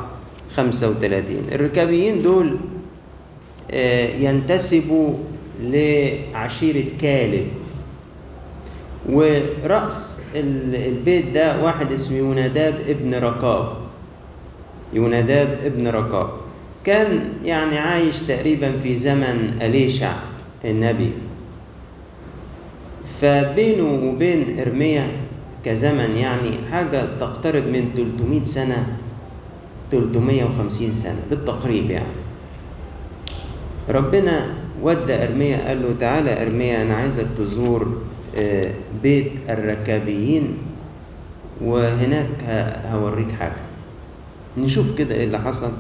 35 0.57 1.25
الركابيين 1.53 2.23
دول 2.23 2.57
ينتسبوا 4.21 5.15
لعشيرة 5.63 6.87
كالب. 7.01 7.47
ورأس 9.09 10.21
البيت 10.35 11.27
ده 11.35 11.65
واحد 11.65 11.93
اسمه 11.93 12.17
يوناداب 12.19 12.81
ابن 12.89 13.15
ركاب 13.15 13.73
يوناداب 14.93 15.59
ابن 15.65 15.87
ركاب 15.89 16.31
كان 16.85 17.33
يعني 17.43 17.79
عايش 17.79 18.19
تقريبا 18.19 18.77
في 18.77 18.97
زمن 18.97 19.59
أليشع 19.63 20.13
النبي. 20.65 21.11
فبينه 23.21 24.09
وبين 24.09 24.61
إرميا 24.61 25.09
كزمن 25.67 26.17
يعني 26.17 26.51
حاجة 26.71 27.19
تقترب 27.21 27.67
من 27.67 27.91
300 27.97 28.45
سنة 28.45 28.87
350 29.91 30.95
سنة 30.95 31.21
بالتقريب 31.31 31.91
يعني. 31.91 32.17
ربنا 33.89 34.55
ودى 34.83 35.25
إرميا 35.25 35.69
قال 35.69 35.83
له 35.83 35.95
تعالى 36.01 36.43
إرميا 36.43 36.83
أنا 36.83 36.95
عايزك 36.95 37.27
تزور 37.39 38.03
بيت 39.03 39.33
الركابيين 39.49 40.57
وهناك 41.61 42.43
هوريك 42.93 43.33
حاجة. 43.33 43.63
نشوف 44.59 44.99
كده 44.99 45.15
إيه 45.15 45.25
اللي 45.25 45.39
حصل. 45.39 45.71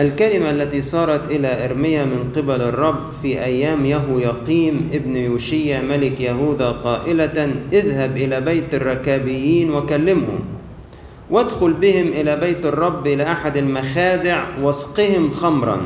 الكلمة 0.00 0.50
التي 0.50 0.82
صارت 0.82 1.30
إلى 1.30 1.64
إرميا 1.64 2.04
من 2.04 2.32
قبل 2.36 2.60
الرب 2.62 3.12
في 3.22 3.44
أيام 3.44 3.86
يهو 3.86 4.18
يقيم 4.18 4.90
ابن 4.92 5.16
يوشيا 5.16 5.80
ملك 5.80 6.20
يهوذا 6.20 6.70
قائلة 6.70 7.54
اذهب 7.72 8.16
إلى 8.16 8.40
بيت 8.40 8.74
الركابيين 8.74 9.74
وكلمهم 9.74 10.38
وادخل 11.30 11.72
بهم 11.72 12.06
إلى 12.06 12.36
بيت 12.36 12.66
الرب 12.66 13.06
إلى 13.06 13.32
أحد 13.32 13.56
المخادع 13.56 14.44
واسقهم 14.62 15.30
خمرا. 15.30 15.80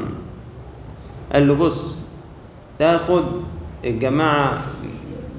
قال 1.33 1.48
له 1.48 1.55
بص 1.55 2.01
تاخد 2.79 3.25
الجماعة 3.85 4.64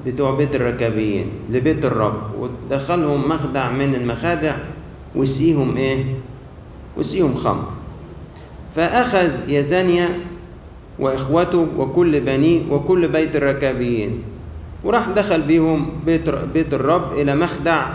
بتوع 0.06 0.36
بيت 0.36 0.56
الركابيين 0.56 1.26
لبيت 1.50 1.86
الرب 1.86 2.22
وتدخلهم 2.40 3.30
مخدع 3.30 3.72
من 3.72 3.96
المخادع 3.96 4.56
وسقيهم 5.16 5.78
إيه؟ 5.78 6.06
وسقيهم 6.98 7.36
خمر. 7.36 7.83
فأخذ 8.76 9.50
يزانيا 9.50 10.20
وإخوته 11.00 11.68
وكل 11.78 12.20
بنيه 12.20 12.72
وكل 12.72 13.08
بيت 13.08 13.36
الركابيين. 13.36 14.24
وراح 14.84 15.10
دخل 15.10 15.42
بيهم 15.42 15.92
بيت, 16.06 16.30
بيت 16.30 16.74
الرب 16.74 17.14
إلى 17.14 17.36
مخدع 17.36 17.88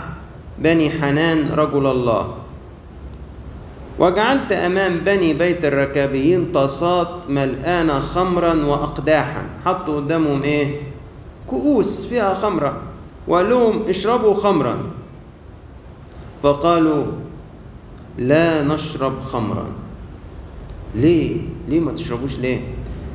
بني 0.59 0.89
حنان 0.89 1.51
رجل 1.51 1.85
الله. 1.87 2.33
وجعلت 3.99 4.51
أمام 4.51 4.99
بني 4.99 5.33
بيت 5.33 5.65
الركابيين 5.65 6.51
طاسات 6.51 7.29
ملآنة 7.29 7.99
خمرا 7.99 8.65
وأقداحا. 8.65 9.43
حطوا 9.65 9.95
قدامهم 9.95 10.43
إيه؟ 10.43 10.81
كؤوس 11.47 12.05
فيها 12.05 12.33
خمرة. 12.33 12.77
وقال 13.27 13.49
لهم 13.49 13.83
اشربوا 13.89 14.33
خمرا. 14.33 14.77
فقالوا 16.43 17.05
لا 18.17 18.63
نشرب 18.63 19.21
خمرا. 19.21 19.65
ليه؟ 20.95 21.35
ليه 21.67 21.79
ما 21.79 21.91
تشربوش 21.91 22.37
ليه؟ 22.39 22.61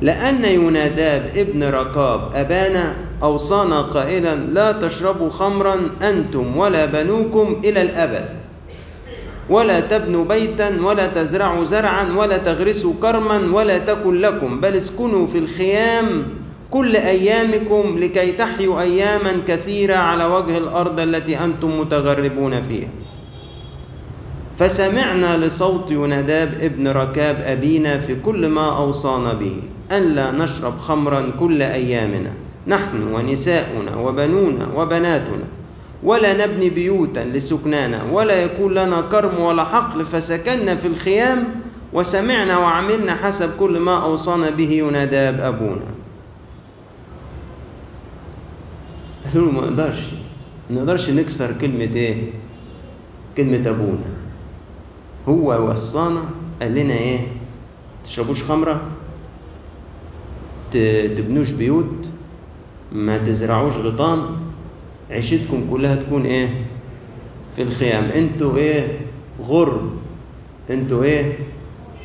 لأن 0.01 0.45
يوناداب 0.45 1.31
ابن 1.35 1.63
ركاب 1.63 2.29
أبانا 2.33 2.95
أوصانا 3.23 3.81
قائلا 3.81 4.35
لا 4.35 4.71
تشربوا 4.71 5.29
خمرا 5.29 5.91
أنتم 6.01 6.57
ولا 6.57 6.85
بنوكم 6.85 7.61
إلى 7.65 7.81
الأبد. 7.81 8.25
ولا 9.49 9.79
تبنوا 9.79 10.25
بيتا 10.25 10.81
ولا 10.81 11.07
تزرعوا 11.07 11.63
زرعا 11.63 12.11
ولا 12.17 12.37
تغرسوا 12.37 12.93
كرما 13.01 13.37
ولا 13.53 13.77
تكن 13.77 14.21
لكم 14.21 14.61
بل 14.61 14.73
اسكنوا 14.73 15.27
في 15.27 15.37
الخيام 15.37 16.23
كل 16.71 16.95
أيامكم 16.95 17.99
لكي 17.99 18.31
تحيوا 18.31 18.81
أياما 18.81 19.33
كثيرة 19.47 19.95
على 19.95 20.25
وجه 20.25 20.57
الأرض 20.57 20.99
التي 20.99 21.39
أنتم 21.43 21.79
متغربون 21.79 22.61
فيها. 22.61 22.87
فسمعنا 24.59 25.37
لصوت 25.37 25.91
يوناداب 25.91 26.53
ابن 26.61 26.87
ركاب 26.87 27.41
أبينا 27.45 27.99
في 27.99 28.15
كل 28.15 28.47
ما 28.47 28.77
أوصانا 28.77 29.33
به 29.33 29.61
أن 29.91 30.03
لا 30.03 30.31
نشرب 30.31 30.79
خمرا 30.79 31.29
كل 31.39 31.61
أيامنا 31.61 32.31
نحن 32.67 33.03
ونساؤنا 33.13 33.95
وبنونا 33.97 34.67
وبناتنا 34.75 35.43
ولا 36.03 36.45
نبني 36.45 36.69
بيوتا 36.69 37.19
لسكنانا 37.19 38.03
ولا 38.11 38.43
يكون 38.43 38.73
لنا 38.73 39.01
كرم 39.01 39.39
ولا 39.39 39.63
حقل 39.63 40.05
فسكننا 40.05 40.75
في 40.75 40.87
الخيام 40.87 41.47
وسمعنا 41.93 42.57
وعملنا 42.57 43.15
حسب 43.15 43.49
كل 43.59 43.79
ما 43.79 44.03
أوصانا 44.03 44.49
به 44.49 44.71
يناداب 44.71 45.39
أبونا. 45.39 45.85
قالوا 49.33 49.51
ما 49.51 49.61
نقدرش 49.61 49.99
ما 50.69 50.75
نقدرش 50.79 51.09
نكسر 51.09 51.51
كلمة 51.61 51.81
إيه؟ 51.95 52.15
كلمة 53.37 53.69
أبونا. 53.69 54.14
هو 55.29 55.69
وصانا 55.71 56.21
قال 56.61 56.75
لنا 56.75 56.93
إيه؟ 56.93 57.19
تشربوش 58.05 58.43
خمرة 58.43 58.81
ت- 60.71 61.11
تبنوش 61.17 61.51
بيوت 61.51 62.09
ما 62.91 63.17
تزرعوش 63.17 63.73
غيطان 63.77 64.19
عيشتكم 65.11 65.67
كلها 65.71 65.95
تكون 65.95 66.25
إيه؟ 66.25 66.49
في 67.55 67.61
الخيام. 67.61 68.03
أنتوا 68.03 68.57
إيه؟ 68.57 68.99
غرب. 69.43 69.89
أنتوا 70.69 71.03
إيه؟ 71.03 71.37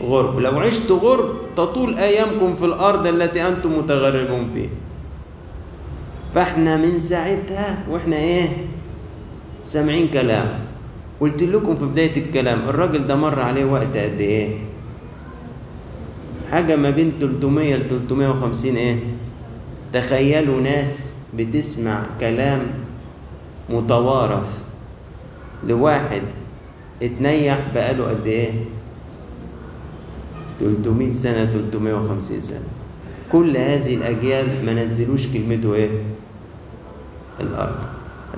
غرب. 0.03 0.39
لو 0.39 0.59
عشتوا 0.61 0.99
غرب 0.99 1.35
تطول 1.57 1.95
أيامكم 1.97 2.55
في 2.55 2.65
الأرض 2.65 3.07
التي 3.07 3.49
أنتم 3.49 3.79
متغربون 3.79 4.51
فيها. 4.55 4.69
فإحنا 6.35 6.77
من 6.77 6.99
ساعتها 6.99 7.85
وإحنا 7.91 8.17
إيه؟ 8.17 8.49
سامعين 9.65 10.09
كلام. 10.09 10.59
قلت 11.21 11.43
لكم 11.43 11.75
في 11.75 11.85
بداية 11.85 12.17
الكلام 12.17 12.69
الراجل 12.69 13.07
ده 13.07 13.17
مر 13.17 13.41
عليه 13.41 13.65
وقت 13.65 13.97
قد 13.97 14.21
إيه؟ 14.21 14.57
حاجة 16.51 16.77
ما 16.77 16.91
بين 16.91 17.13
300 17.21 17.77
ل 17.77 17.89
350 17.89 18.77
إيه؟ 18.77 18.97
تخيلوا 19.93 20.61
ناس 20.61 21.15
بتسمع 21.37 22.03
كلام 22.21 22.61
متوارث 23.71 24.65
لواحد 25.67 26.23
اتنيح 27.03 27.59
بقاله 27.75 28.05
قد 28.05 28.27
إيه؟ 28.27 28.53
300 30.61 31.11
سنة 31.11 31.45
350 31.45 32.41
سنة. 32.41 32.69
كل 33.33 33.57
هذه 33.57 33.95
الأجيال 33.95 34.67
ما 34.67 34.73
نزلوش 34.75 35.27
كلمته 35.27 35.75
إيه؟ 35.75 35.91
الأرض. 37.41 37.75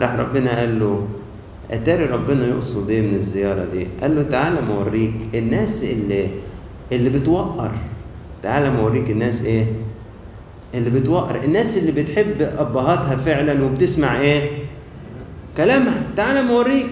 راح 0.00 0.14
ربنا 0.14 0.58
قال 0.58 0.80
له 0.80 1.08
أتاري 1.72 2.04
ربنا 2.04 2.46
يقصد 2.46 2.90
إيه 2.90 3.02
من 3.02 3.14
الزيارة 3.14 3.64
دي. 3.64 3.86
قال 4.00 4.16
له 4.16 4.22
تعالى 4.22 4.60
ما 4.60 4.74
اوريك 4.74 5.14
الناس 5.34 5.84
اللي 5.84 6.28
اللي 6.92 7.10
بتوقر. 7.10 7.72
تعالى 8.42 8.70
ما 8.70 8.80
اوريك 8.80 9.10
الناس 9.10 9.44
إيه؟ 9.44 9.66
اللي 10.74 10.90
بتوقر. 10.90 11.44
الناس 11.44 11.78
اللي 11.78 12.02
بتحب 12.02 12.42
أبهاتها 12.42 13.16
فعلا 13.16 13.64
وبتسمع 13.64 14.20
إيه؟ 14.20 14.50
كلامها. 15.56 16.02
تعالى 16.16 16.42
موريك. 16.42 16.86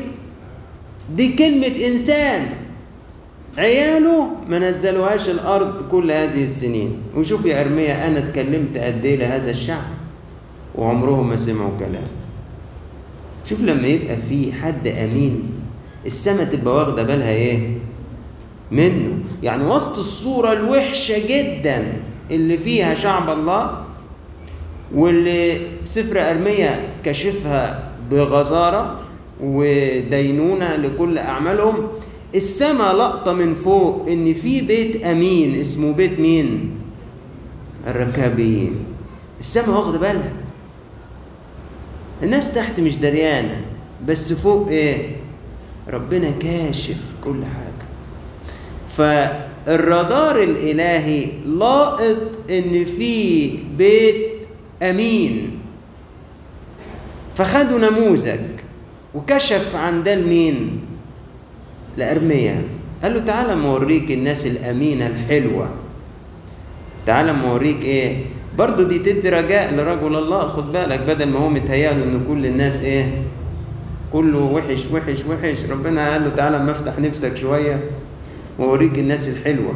دي 1.17 1.33
كلمة 1.37 1.87
إنسان. 1.87 2.47
عياله 3.59 4.31
ما 4.49 4.59
نزلوهاش 4.59 5.29
الأرض 5.29 5.89
كل 5.89 6.11
هذه 6.11 6.45
السنين. 6.45 6.97
وشوف 7.17 7.47
يا 7.47 7.61
أرميا 7.61 8.09
أنا 8.09 8.19
اتكلمت 8.19 8.79
قد 8.79 9.05
إيه 9.05 9.17
لهذا 9.17 9.51
الشعب؟ 9.51 9.91
وعمرهم 10.75 11.29
ما 11.29 11.37
سمعوا 11.37 11.79
كلام. 11.79 12.20
شوف 13.45 13.61
لما 13.61 13.87
يبقى 13.87 14.17
في 14.17 14.53
حد 14.53 14.89
أمين 14.89 15.43
السما 16.07 16.45
تبقى 16.45 16.75
واخدة 16.75 17.03
بالها 17.03 17.33
إيه؟ 17.33 17.69
منه. 18.71 19.19
يعني 19.43 19.65
وسط 19.65 19.99
الصورة 19.99 20.53
الوحشة 20.53 21.19
جدا 21.29 21.93
اللي 22.31 22.57
فيها 22.57 22.95
شعب 22.95 23.31
الله 23.39 23.85
واللي 24.95 25.61
سفر 25.85 26.31
أرميا 26.31 26.81
كشفها 27.05 27.91
بغزارة 28.11 29.01
ودينونة 29.43 30.77
لكل 30.77 31.19
أعمالهم 31.19 31.89
السما 32.35 32.93
لقطة 32.93 33.33
من 33.33 33.55
فوق 33.55 34.07
إن 34.09 34.35
في 34.35 34.61
بيت 34.61 35.05
أمين 35.05 35.61
اسمه 35.61 35.93
بيت 35.93 36.21
مين؟ 36.21 36.71
الركابيين. 37.87 38.75
السما 39.41 39.79
واخدة 39.79 39.99
بالها. 39.99 40.33
الناس 42.23 42.55
تحت 42.55 42.81
مش 42.81 42.97
دريانة 42.97 43.61
بس 44.07 44.33
فوق 44.33 44.69
إيه؟ 44.69 45.09
ربنا 45.89 46.31
كاشف 46.31 46.97
كل 47.25 47.41
حاجة 47.45 47.71
فالرادار 48.89 50.43
الإلهي 50.43 51.27
لاقط 51.47 52.17
إن 52.51 52.85
في 52.85 53.51
بيت 53.79 54.17
أمين 54.83 55.51
فخدوا 57.37 57.79
نموذج 57.91 58.41
وكشف 59.15 59.77
عن 59.77 60.03
ده 60.03 60.15
لمين؟ 60.15 60.81
لأرميا 61.97 62.63
قال 63.03 63.15
له 63.15 63.21
تعالى 63.21 63.55
موريك 63.57 64.11
الناس 64.11 64.47
الأمينة 64.47 65.07
الحلوة 65.07 65.71
تعالى 67.07 67.33
موريك 67.33 67.85
إيه؟ 67.85 68.17
برضه 68.59 68.89
دي 68.89 68.99
تدي 68.99 69.29
رجاء 69.29 69.75
لرجل 69.75 70.17
الله. 70.17 70.47
خد 70.47 70.73
بالك 70.73 71.01
بدل 71.01 71.29
ما 71.29 71.39
هو 71.39 71.49
متهيأله 71.49 72.05
إن 72.05 72.21
كل 72.29 72.47
الناس 72.47 72.83
إيه؟ 72.83 73.23
كله 74.13 74.39
وحش 74.39 74.87
وحش 74.93 75.25
وحش. 75.27 75.65
ربنا 75.71 76.13
قال 76.13 76.25
له 76.25 76.31
تعالى 76.37 76.57
اما 76.57 76.71
افتح 76.71 76.99
نفسك 76.99 77.37
شوية 77.37 77.85
وأوريك 78.59 78.99
الناس 78.99 79.29
الحلوة. 79.29 79.75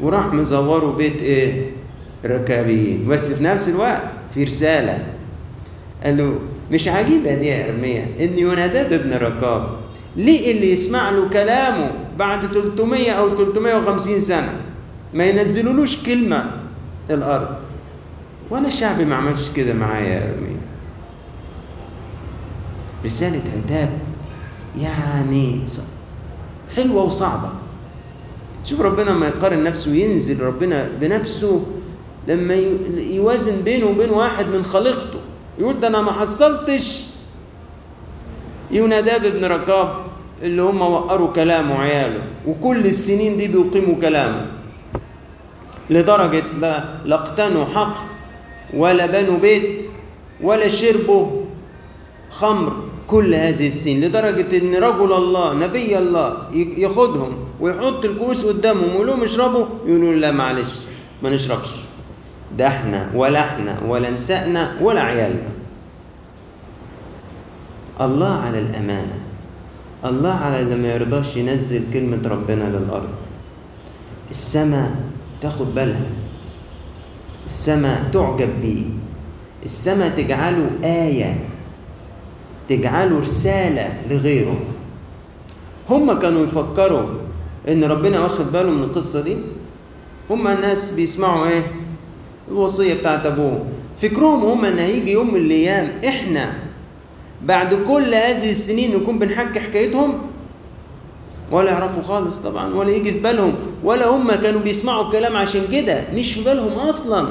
وراح 0.00 0.26
مزوره 0.32 0.92
بيت 0.92 1.22
إيه؟ 1.22 1.70
ركابيين. 2.24 3.08
بس 3.08 3.32
في 3.32 3.44
نفس 3.44 3.68
الوقت 3.68 4.02
في 4.34 4.44
رسالة. 4.44 4.98
قال 6.04 6.16
له 6.16 6.38
مش 6.70 6.88
عجيبة 6.88 7.34
دي 7.34 7.46
يا 7.46 7.68
ارميا 7.68 8.06
إن 8.20 8.38
يوناداب 8.38 8.92
ابن 8.92 9.12
ركاب. 9.12 9.68
ليه 10.16 10.52
اللي 10.52 10.72
يسمع 10.72 11.10
له 11.10 11.28
كلامه 11.28 11.90
بعد 12.18 12.52
300 12.52 13.10
أو 13.10 13.36
350 13.36 14.20
سنة؟ 14.20 14.52
ما 15.14 15.24
ينزلولوش 15.24 16.02
كلمة. 16.06 16.44
الأرض. 17.10 17.48
وأنا 18.50 18.70
شعبي 18.70 19.04
ما 19.04 19.16
عملش 19.16 19.50
كده 19.56 19.74
معايا 19.74 20.08
يا 20.08 20.34
رسالة 23.04 23.42
عتاب 23.56 23.90
يعني 24.80 25.60
حلوة 26.76 27.02
وصعبة. 27.02 27.48
شوف 28.64 28.80
ربنا 28.80 29.12
ما 29.12 29.26
يقارن 29.26 29.64
نفسه 29.64 29.90
ينزل 29.94 30.40
ربنا 30.40 30.88
بنفسه 31.00 31.62
لما 32.28 32.54
يوازن 32.96 33.60
بينه 33.60 33.86
وبين 33.86 34.10
واحد 34.10 34.46
من 34.46 34.64
خليقته. 34.64 35.18
يقول 35.58 35.80
ده 35.80 35.88
أنا 35.88 36.02
ما 36.02 36.12
حصلتش. 36.12 37.06
يوناداب 38.70 39.24
ابن 39.24 39.44
ركاب 39.44 39.94
اللي 40.42 40.62
هم 40.62 40.80
وقروا 40.80 41.32
كلامه 41.32 41.78
عياله 41.80 42.22
وكل 42.46 42.86
السنين 42.86 43.36
دي 43.36 43.48
بيقيموا 43.48 44.00
كلامه. 44.00 44.46
لدرجة 45.90 46.42
لا 46.60 46.84
لا 47.04 47.14
اقتنوا 47.14 47.64
حقل 47.64 48.13
ولا 48.74 49.06
بنوا 49.06 49.38
بيت 49.38 49.86
ولا 50.42 50.68
شربوا 50.68 51.26
خمر 52.30 52.72
كل 53.06 53.34
هذه 53.34 53.66
السنين 53.66 54.00
لدرجة 54.04 54.58
إن 54.58 54.74
رجل 54.74 55.12
الله 55.12 55.52
نبي 55.54 55.98
الله 55.98 56.36
ياخدهم 56.54 57.32
ويحط 57.60 58.04
الكؤوس 58.04 58.44
قدامهم 58.44 58.88
ويقول 58.90 59.06
لهم 59.06 59.22
اشربوا 59.22 59.66
يقولوا 59.86 60.14
لا 60.14 60.30
معلش 60.30 60.80
ما 61.22 61.30
نشربش. 61.30 61.68
ده 62.58 62.66
إحنا 62.66 63.10
ولا 63.14 63.40
إحنا 63.40 63.80
ولا 63.86 64.10
نسائنا 64.10 64.76
ولا 64.80 65.00
عيالنا. 65.00 65.50
الله 68.00 68.32
على 68.40 68.58
الأمانة 68.58 69.18
الله 70.04 70.34
على 70.34 70.60
اللي 70.60 70.76
ما 70.76 70.94
يرضاش 70.94 71.36
ينزل 71.36 71.82
كلمة 71.92 72.20
ربنا 72.28 72.64
للأرض. 72.64 73.08
السماء 74.30 74.94
تاخد 75.42 75.74
بالها. 75.74 76.06
السماء 77.46 78.10
تعجب 78.12 78.60
بيه 78.62 78.84
السماء 79.64 80.08
تجعله 80.08 80.70
آية 80.84 81.36
تجعله 82.68 83.20
رسالة 83.20 83.92
لغيره. 84.10 84.60
هم 85.90 86.18
كانوا 86.18 86.44
يفكروا 86.44 87.06
إن 87.68 87.84
ربنا 87.84 88.20
واخد 88.20 88.52
باله 88.52 88.70
من 88.70 88.82
القصة 88.82 89.20
دي. 89.20 89.36
هم 90.30 90.48
الناس 90.48 90.90
بيسمعوا 90.90 91.46
إيه؟ 91.46 91.62
الوصية 92.48 92.94
بتاعت 92.94 93.26
أبوه. 93.26 93.64
فكرهم 94.02 94.44
هم 94.44 94.64
إن 94.64 94.78
هيجي 94.78 95.12
يوم 95.12 95.34
من 95.34 95.40
الأيام 95.40 95.92
إحنا 96.08 96.52
بعد 97.42 97.74
كل 97.74 98.14
هذه 98.14 98.50
السنين 98.50 98.96
نكون 98.96 99.18
بنحكي 99.18 99.60
حكايتهم 99.60 100.18
ولا 101.50 101.70
يعرفوا 101.70 102.02
خالص 102.02 102.38
طبعا 102.38 102.74
ولا 102.74 102.90
يجي 102.90 103.12
في 103.12 103.20
بالهم 103.20 103.54
ولا 103.84 104.08
هم 104.08 104.34
كانوا 104.34 104.60
بيسمعوا 104.60 105.04
الكلام 105.04 105.36
عشان 105.36 105.66
كده 105.72 106.04
مش 106.14 106.32
في 106.32 106.44
بالهم 106.44 106.72
أصلا. 106.72 107.28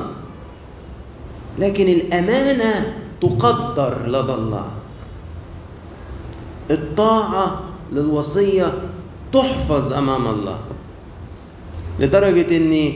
لكن 1.59 1.87
الأمانة 1.87 2.93
تقدر 3.21 4.07
لدى 4.07 4.33
الله. 4.33 4.65
الطاعة 6.71 7.59
للوصية 7.91 8.73
تحفظ 9.33 9.93
أمام 9.93 10.27
الله. 10.27 10.59
لدرجة 11.99 12.57
إن 12.57 12.91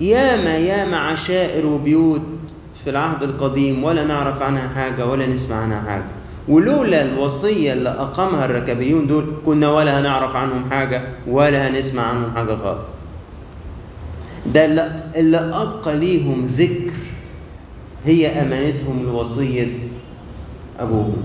ياما 0.00 0.56
ياما 0.56 0.96
عشائر 0.96 1.66
وبيوت 1.66 2.22
في 2.84 2.90
العهد 2.90 3.22
القديم 3.22 3.84
ولا 3.84 4.04
نعرف 4.04 4.42
عنها 4.42 4.68
حاجة 4.68 5.06
ولا 5.06 5.26
نسمع 5.26 5.56
عنها 5.56 5.82
حاجة. 5.82 6.21
ولولا 6.48 7.02
الوصية 7.02 7.72
اللي 7.72 7.88
أقامها 7.88 8.44
الركبيون 8.44 9.06
دول 9.06 9.26
كنا 9.46 9.70
ولا 9.70 10.00
هنعرف 10.00 10.36
عنهم 10.36 10.70
حاجة 10.70 11.08
ولا 11.26 11.68
هنسمع 11.68 12.02
عنهم 12.02 12.30
حاجة 12.34 12.56
خالص. 12.56 12.88
ده 14.54 14.64
اللي, 15.16 15.38
أبقى 15.38 15.96
ليهم 15.96 16.44
ذكر 16.44 16.92
هي 18.04 18.26
أمانتهم 18.42 19.02
لوصية 19.02 19.66
أبوهم. 20.80 21.22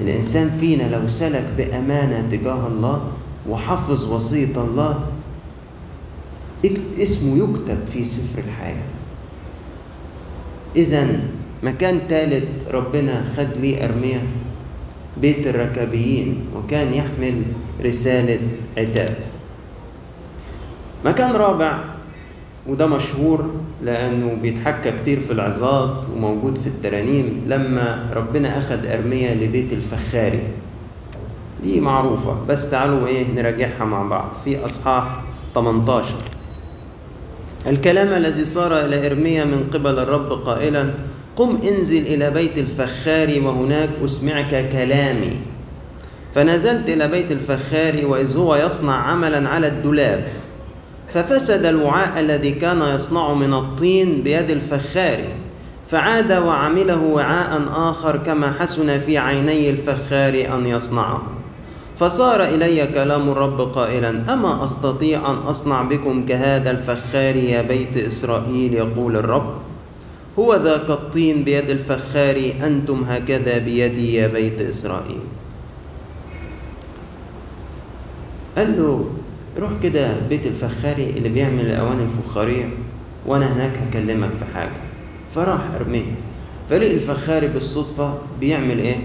الإنسان 0.00 0.50
فينا 0.60 0.96
لو 0.96 1.08
سلك 1.08 1.52
بأمانة 1.56 2.20
تجاه 2.22 2.66
الله 2.66 3.12
وحفظ 3.48 4.08
وصية 4.12 4.56
الله 4.56 5.00
اسمه 6.98 7.36
يكتب 7.44 7.78
في 7.92 8.04
سفر 8.04 8.38
الحياة. 8.38 8.82
إذا 10.76 11.20
مكان 11.62 12.00
ثالث 12.08 12.44
ربنا 12.70 13.24
خد 13.36 13.48
ليه 13.60 13.84
أرمية 13.84 14.22
بيت 15.20 15.46
الركابيين 15.46 16.44
وكان 16.56 16.94
يحمل 16.94 17.42
رسالة 17.84 18.38
عتاب. 18.78 19.16
مكان 21.04 21.32
رابع 21.32 21.78
وده 22.66 22.86
مشهور 22.86 23.50
لأنه 23.84 24.36
بيتحكى 24.42 24.92
كتير 24.92 25.20
في 25.20 25.32
العظات 25.32 26.06
وموجود 26.16 26.58
في 26.58 26.66
الترانيم 26.66 27.44
لما 27.48 28.10
ربنا 28.14 28.58
أخذ 28.58 28.86
أرمية 28.86 29.34
لبيت 29.34 29.72
الفخاري. 29.72 30.42
دي 31.62 31.80
معروفة 31.80 32.36
بس 32.48 32.70
تعالوا 32.70 33.06
إيه 33.06 33.24
نراجعها 33.34 33.84
مع 33.84 34.02
بعض. 34.02 34.30
في 34.44 34.64
أصحاح 34.64 35.20
18 35.54 36.14
الكلام 37.66 38.08
الذي 38.08 38.44
صار 38.44 38.84
إلى 38.84 39.06
إرميا 39.06 39.44
من 39.44 39.70
قبل 39.74 39.98
الرب 39.98 40.32
قائلا 40.32 40.90
قم 41.40 41.56
انزل 41.56 42.02
إلى 42.02 42.30
بيت 42.30 42.58
الفخار 42.58 43.42
وهناك 43.44 43.90
أسمعك 44.04 44.68
كلامي. 44.72 45.32
فنزلت 46.34 46.88
إلى 46.88 47.08
بيت 47.08 47.32
الفخار 47.32 48.06
وإذ 48.06 48.36
هو 48.36 48.56
يصنع 48.56 48.96
عملا 48.96 49.48
على 49.48 49.66
الدولاب. 49.66 50.28
ففسد 51.08 51.64
الوعاء 51.64 52.20
الذي 52.20 52.50
كان 52.50 52.82
يصنع 52.82 53.34
من 53.34 53.54
الطين 53.54 54.22
بيد 54.22 54.50
الفخار. 54.50 55.18
فعاد 55.88 56.32
وعمله 56.32 57.02
وعاء 57.02 57.62
آخر 57.76 58.16
كما 58.16 58.52
حسن 58.52 58.98
في 58.98 59.18
عيني 59.18 59.70
الفخار 59.70 60.58
أن 60.58 60.66
يصنعه. 60.66 61.22
فصار 61.98 62.44
إلي 62.44 62.86
كلام 62.86 63.28
الرب 63.28 63.60
قائلا 63.60 64.32
أما 64.32 64.64
أستطيع 64.64 65.30
أن 65.30 65.36
أصنع 65.36 65.82
بكم 65.82 66.26
كهذا 66.26 66.70
الفخار 66.70 67.36
يا 67.36 67.62
بيت 67.62 67.96
إسرائيل؟ 67.96 68.74
يقول 68.74 69.16
الرب. 69.16 69.69
هو 70.40 70.54
ذاك 70.56 70.90
الطين 70.90 71.44
بيد 71.44 71.70
الفخار 71.70 72.52
أنتم 72.62 73.04
هكذا 73.04 73.58
بيدي 73.58 74.14
يا 74.14 74.26
بيت 74.26 74.60
إسرائيل. 74.60 75.20
قال 78.56 78.78
له 78.78 79.10
روح 79.58 79.70
كده 79.82 80.14
بيت 80.28 80.46
الفخاري 80.46 81.10
اللي 81.10 81.28
بيعمل 81.28 81.66
الأواني 81.66 82.02
الفخارية 82.02 82.68
وأنا 83.26 83.56
هناك 83.56 83.78
هكلمك 83.78 84.30
في 84.30 84.44
حاجة. 84.54 84.80
فراح 85.34 85.60
أرميه. 85.74 86.04
فلقي 86.70 86.94
الفخاري 86.94 87.48
بالصدفة 87.48 88.18
بيعمل 88.40 88.78
إيه؟ 88.78 88.96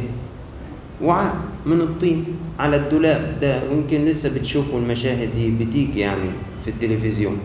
وعاء 1.04 1.36
من 1.66 1.82
الطين 1.82 2.26
على 2.60 2.76
الدولاب 2.76 3.38
ده 3.42 3.60
ويمكن 3.70 4.06
لسه 4.06 4.30
بتشوفوا 4.36 4.80
المشاهد 4.80 5.30
دي 5.36 5.66
بتيجي 5.66 6.00
يعني 6.00 6.30
في 6.66 6.72
التلفزيون. 6.72 7.38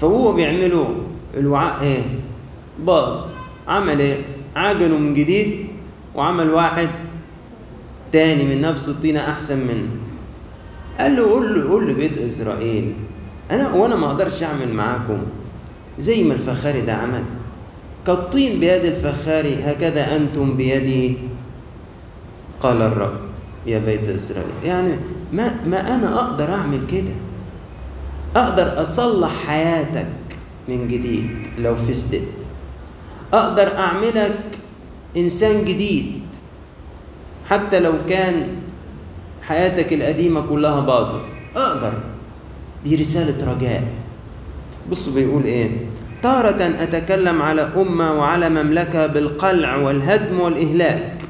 فهو 0.00 0.32
بيعملوا 0.32 0.86
الوعاء 1.36 1.82
إيه؟ 1.82 2.02
باظ 2.78 3.24
عمل 3.68 4.00
إيه؟ 4.00 4.18
عجنه 4.56 4.98
من 4.98 5.14
جديد 5.14 5.66
وعمل 6.14 6.50
واحد 6.50 6.88
تاني 8.12 8.44
من 8.44 8.60
نفس 8.60 8.88
الطينة 8.88 9.20
أحسن 9.20 9.58
منه. 9.58 9.88
قال 11.00 11.16
له 11.16 11.30
قول 11.30 11.54
له 11.54 11.70
قول 11.70 11.88
لبيت 11.88 12.18
إسرائيل 12.18 12.92
أنا 13.50 13.74
وأنا 13.74 13.96
ما 13.96 14.06
أقدرش 14.06 14.42
أعمل 14.42 14.72
معاكم 14.74 15.18
زي 15.98 16.22
ما 16.22 16.34
الفخاري 16.34 16.80
ده 16.80 16.92
عمل. 16.94 17.24
كالطين 18.06 18.60
بيد 18.60 18.84
الفخاري 18.84 19.54
هكذا 19.64 20.16
أنتم 20.16 20.56
بيدي 20.56 21.16
قال 22.60 22.82
الرب 22.82 23.18
يا 23.66 23.78
بيت 23.78 24.08
إسرائيل. 24.08 24.50
يعني 24.64 24.96
ما, 25.32 25.56
ما 25.66 25.94
أنا 25.94 26.20
أقدر 26.20 26.54
أعمل 26.54 26.86
كده. 26.86 27.14
أقدر 28.36 28.82
أصلح 28.82 29.30
حياتك 29.46 30.06
من 30.68 30.88
جديد 30.88 31.28
لو 31.58 31.76
فسدت. 31.76 32.43
أقدر 33.34 33.78
أعملك 33.78 34.38
إنسان 35.16 35.64
جديد 35.64 36.22
حتى 37.50 37.80
لو 37.80 37.92
كان 38.08 38.48
حياتك 39.42 39.92
القديمة 39.92 40.40
كلها 40.40 40.80
باظت. 40.80 41.20
أقدر. 41.56 41.92
دي 42.84 42.96
رسالة 42.96 43.52
رجاء. 43.52 43.82
بص 44.90 45.08
بيقول 45.08 45.44
إيه؟ 45.44 45.70
تارة 46.22 46.62
أتكلم 46.82 47.42
على 47.42 47.62
أمة 47.76 48.12
وعلى 48.12 48.48
مملكة 48.48 49.06
بالقلع 49.06 49.76
والهدم 49.76 50.40
والإهلاك. 50.40 51.22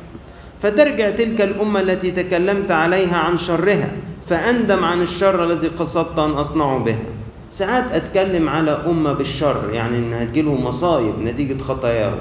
فترجع 0.63 1.11
تلك 1.11 1.41
الأمة 1.41 1.81
التي 1.81 2.11
تكلمت 2.11 2.71
عليها 2.71 3.17
عن 3.17 3.39
شرها 3.39 3.91
فأندم 4.27 4.85
عن 4.85 5.03
الشر 5.03 5.45
الذي 5.45 5.69
قصدت 5.69 6.19
أن 6.19 6.31
أصنع 6.31 6.79
بها. 6.79 7.14
ساعات 7.55 7.93
أتكلم 7.93 8.49
على 8.49 8.71
أمة 8.71 9.13
بالشر 9.13 9.71
يعني 9.73 9.99
إنها 9.99 10.25
تجيلهم 10.25 10.65
مصايب 10.65 11.19
نتيجة 11.19 11.63
خطاياهم 11.63 12.19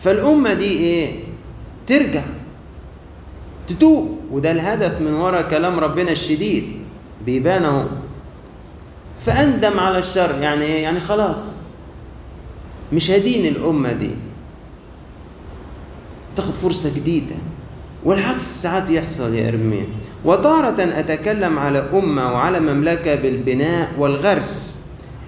فالأمة 0.00 0.52
دي 0.54 0.64
إيه؟ 0.64 1.12
ترجع 1.86 2.22
تتوب 3.68 4.18
وده 4.32 4.50
الهدف 4.50 5.00
من 5.00 5.12
وراء 5.12 5.48
كلام 5.48 5.78
ربنا 5.80 6.10
الشديد 6.10 6.64
بيبان 7.26 7.64
اهو 7.64 7.86
فأندم 9.26 9.80
على 9.80 9.98
الشر 9.98 10.38
يعني 10.40 10.64
إيه؟ 10.64 10.82
يعني 10.82 11.00
خلاص 11.00 11.58
مش 12.92 13.10
هدين 13.10 13.46
الأمة 13.46 13.92
دي. 13.92 14.10
تاخد 16.36 16.54
فرصة 16.54 16.94
جديدة 16.96 17.34
والعكس 18.04 18.62
ساعات 18.62 18.90
يحصل 18.90 19.34
يا 19.34 19.48
إرميا 19.48 19.86
وتارة 20.24 20.82
أتكلم 20.98 21.58
على 21.58 21.78
أمة 21.94 22.32
وعلى 22.32 22.60
مملكة 22.60 23.14
بالبناء 23.14 23.90
والغرس. 23.98 24.78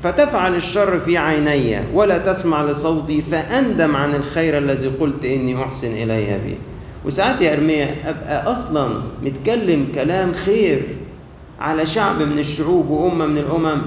فتفعل 0.03 0.57
الشر 0.57 0.99
في 0.99 1.19
عيني 1.19 1.81
ولا 1.95 2.19
تسمع 2.19 2.65
لصوتي 2.65 3.23
فأندم 3.23 3.97
عن 3.97 4.15
الخير 4.15 4.59
الذي 4.59 4.89
قلت 4.89 5.25
إني 5.25 5.63
أحسن 5.63 5.93
إليها 5.93 6.39
به. 6.39 6.57
وساعات 7.05 7.41
يا 7.41 7.53
إرميا 7.53 7.95
أبقى 8.05 8.53
أصلا 8.53 9.03
متكلم 9.23 9.87
كلام 9.95 10.33
خير 10.33 10.83
على 11.61 11.87
شعب 11.87 12.23
من 12.23 12.39
الشعوب 12.39 12.91
وأمة 12.91 13.27
من 13.27 13.39
الأمم. 13.39 13.83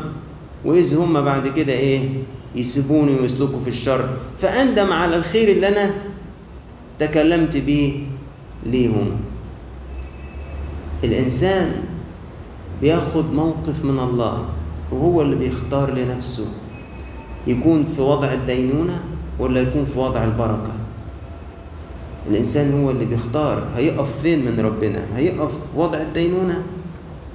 وإذ 0.65 0.97
هم 0.97 1.21
بعد 1.21 1.47
كده 1.47 1.73
إيه؟ 1.73 2.09
يسيبوني 2.55 3.15
ويسلكوا 3.19 3.59
في 3.59 3.67
الشر. 3.67 4.09
فأندم 4.41 4.93
على 4.93 5.15
الخير 5.15 5.49
اللي 5.49 5.67
أنا 5.67 5.91
تكلمت 6.99 7.57
بيه 7.57 7.93
ليهم. 8.65 9.11
الإنسان 11.03 11.71
بياخد 12.81 13.33
موقف 13.33 13.85
من 13.85 13.99
الله 13.99 14.45
وهو 14.91 15.21
اللي 15.21 15.35
بيختار 15.35 15.93
لنفسه 15.93 16.47
يكون 17.47 17.85
في 17.95 18.01
وضع 18.01 18.33
الدينونة 18.33 19.01
ولا 19.39 19.61
يكون 19.61 19.85
في 19.85 19.99
وضع 19.99 20.23
البركة. 20.23 20.71
الإنسان 22.29 22.83
هو 22.83 22.91
اللي 22.91 23.05
بيختار 23.05 23.63
هيقف 23.75 24.21
فين 24.21 24.45
من 24.45 24.59
ربنا 24.59 25.05
هيقف 25.15 25.51
في 25.51 25.79
وضع 25.79 26.01
الدينونة 26.01 26.63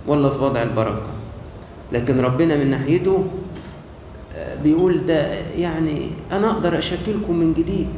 ولا 0.06 0.30
في 0.30 0.42
وضع 0.42 0.62
البركة. 0.62 1.10
لكن 1.92 2.20
ربنا 2.20 2.56
من 2.56 2.70
ناحيته 2.70 3.24
بيقول 4.62 5.06
ده 5.06 5.32
يعني 5.58 6.10
أنا 6.32 6.50
أقدر 6.50 6.78
أشكلكم 6.78 7.36
من 7.36 7.54
جديد 7.54 7.88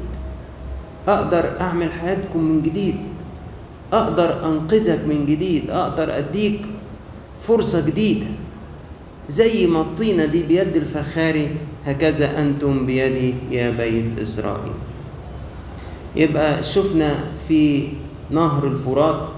أقدر 1.09 1.51
أعمل 1.61 1.93
حياتكم 1.93 2.41
من 2.45 2.63
جديد. 2.63 2.97
أقدر 3.93 4.47
أنقذك 4.47 5.01
من 5.09 5.27
جديد 5.27 5.71
أقدر 5.71 6.19
أديك 6.19 6.61
فرصة 7.41 7.87
جديدة. 7.87 8.27
زي 9.29 9.67
ما 9.67 9.81
الطينة 9.81 10.25
دي 10.25 10.43
بيد 10.43 10.77
الفخاري 10.77 11.51
هكذا 11.85 12.41
أنتم 12.41 12.87
بيدي 12.87 13.35
يا 13.51 13.71
بيت 13.71 14.19
إسرائيل. 14.21 14.73
يبقى 16.17 16.65
شفنا 16.65 17.25
في 17.49 17.89
نهر 18.31 18.67
الفرات 18.67 19.29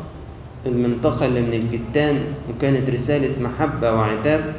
المنطقة 0.67 1.27
اللي 1.27 1.41
من 1.41 1.53
الكتان 1.53 2.21
وكانت 2.51 2.91
رسالة 2.91 3.31
محبة 3.41 3.93
وعتاب. 3.93 4.55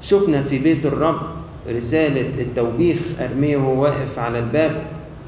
شفنا 0.00 0.42
في 0.42 0.58
بيت 0.58 0.86
الرب 0.86 1.20
رسالة 1.70 2.42
التوبيخ 2.42 2.98
أرميه 3.20 3.56
وهو 3.56 3.82
واقف 3.82 4.18
على 4.18 4.38
الباب 4.38 4.82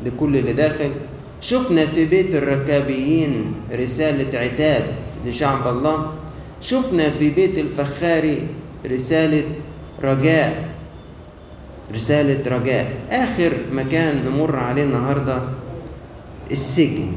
لكل 0.05 0.37
اللي 0.37 0.53
داخل. 0.53 0.91
شفنا 1.41 1.87
في 1.87 2.05
بيت 2.05 2.35
الركابيين 2.35 3.55
رسالة 3.73 4.39
عتاب 4.39 4.83
لشعب 5.27 5.69
الله. 5.69 6.13
شفنا 6.61 7.11
في 7.11 7.31
بيت 7.31 7.59
الفخاري 7.59 8.47
رسالة 8.87 9.45
رجاء. 10.03 10.69
رسالة 11.95 12.57
رجاء. 12.57 12.93
آخر 13.11 13.53
مكان 13.73 14.25
نمر 14.25 14.57
عليه 14.57 14.83
النهاردة 14.83 15.43
السجن. 16.51 17.13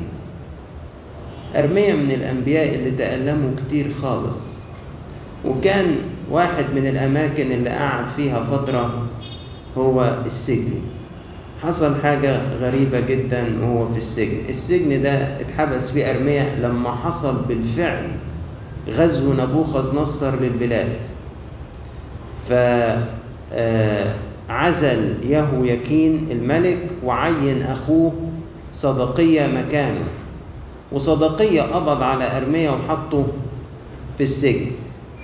أرميا 1.56 1.94
من 1.94 2.12
الأنبياء 2.12 2.76
اللي 2.76 2.92
تألموا 2.92 3.52
كتير 3.58 3.94
خالص. 4.02 4.60
وكان 5.46 5.96
واحد 6.32 6.66
من 6.76 6.88
الأماكن 6.88 7.52
اللي 7.52 7.70
قعد 7.70 8.08
فيها 8.08 8.44
فترة 8.44 9.08
هو 9.78 10.18
السجن. 10.26 10.82
حصل 11.64 11.96
حاجة 12.04 12.40
غريبة 12.62 13.00
جدا 13.00 13.46
وهو 13.62 13.88
في 13.88 13.98
السجن. 13.98 14.38
السجن 14.50 15.02
ده 15.02 15.12
اتحبس 15.14 15.92
فيه 15.92 16.12
أرميا 16.12 16.56
لما 16.62 16.92
حصل 16.92 17.36
بالفعل 17.48 18.08
غزو 18.90 19.34
نبوخذ 19.34 19.96
نصر 19.96 20.40
للبلاد 20.42 21.00
فعزل 24.50 25.14
يهو 25.24 25.64
يكين 25.64 26.28
الملك 26.32 26.88
وعين 27.04 27.62
أخوه 27.62 28.14
صدقية 28.74 29.48
مكانه. 29.48 30.06
وصدقية 30.92 31.62
قبض 31.62 32.04
على 32.04 32.38
أرميا 32.38 32.72
وحطه 32.72 33.28
في 34.18 34.24
السجن. 34.24 34.66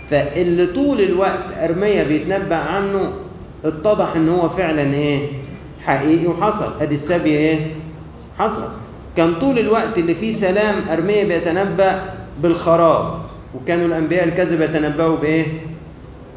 فاللي 0.10 0.66
طول 0.66 1.02
الوقت 1.02 1.52
أرميا 1.64 2.04
بيتنبأ 2.04 2.56
عنه 2.56 3.12
اتضح 3.66 4.16
إن 4.16 4.30
هو 4.30 4.50
فعلا 4.50 4.94
إيه؟ 4.94 5.28
حقيقي 5.86 6.28
وحصل. 6.28 6.82
أدي 6.82 6.96
السبي 6.96 7.30
إيه؟ 7.30 7.68
حصل. 8.40 8.68
كان 9.18 9.40
طول 9.40 9.60
الوقت 9.60 9.98
اللي 9.98 10.16
فيه 10.16 10.32
سلام 10.32 10.90
ارميا 10.90 11.24
بيتنبأ 11.24 12.14
بالخراب 12.42 13.22
وكانوا 13.56 13.86
الأنبياء 13.86 14.24
الكذب 14.24 14.62
يتنبأوا 14.62 15.18
بإيه؟ 15.18 15.46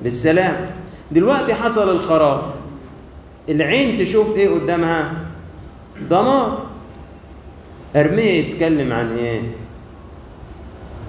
بالسلام. 0.02 0.66
دلوقتي 1.12 1.54
حصل 1.54 1.90
الخراب. 1.90 2.42
العين 3.48 3.98
تشوف 3.98 4.36
إيه 4.36 4.48
قدامها؟ 4.48 5.12
دمار. 6.10 6.58
ارميا 7.96 8.32
يتكلم 8.32 8.92
عن 8.92 9.16
إيه؟ 9.16 9.40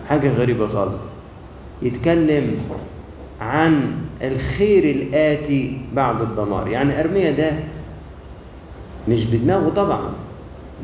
حاجة 0.09 0.33
غريبة 0.33 0.67
خالص. 0.67 1.01
يتكلم 1.81 2.57
عن 3.41 3.91
الخير 4.21 4.83
الآتي 4.83 5.81
بعد 5.93 6.21
الدمار. 6.21 6.67
يعني 6.67 6.99
أرميا 6.99 7.31
ده 7.31 7.51
مش 9.07 9.25
بدماغه 9.25 9.69
طبعا. 9.69 10.09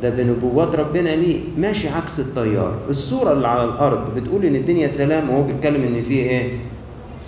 ده 0.02 0.10
بنبوات 0.10 0.76
ربنا 0.76 1.10
ليه؟ 1.10 1.40
ماشي 1.58 1.90
عكس 1.90 2.20
التيار. 2.20 2.74
الصورة 2.90 3.32
اللي 3.32 3.48
على 3.48 3.64
الأرض 3.64 4.16
بتقول 4.16 4.46
إن 4.46 4.56
الدنيا 4.56 4.88
سلام 4.88 5.30
وهو 5.30 5.44
بيتكلم 5.44 5.84
إن 5.84 6.02
فيه 6.04 6.30
إيه؟ 6.30 6.50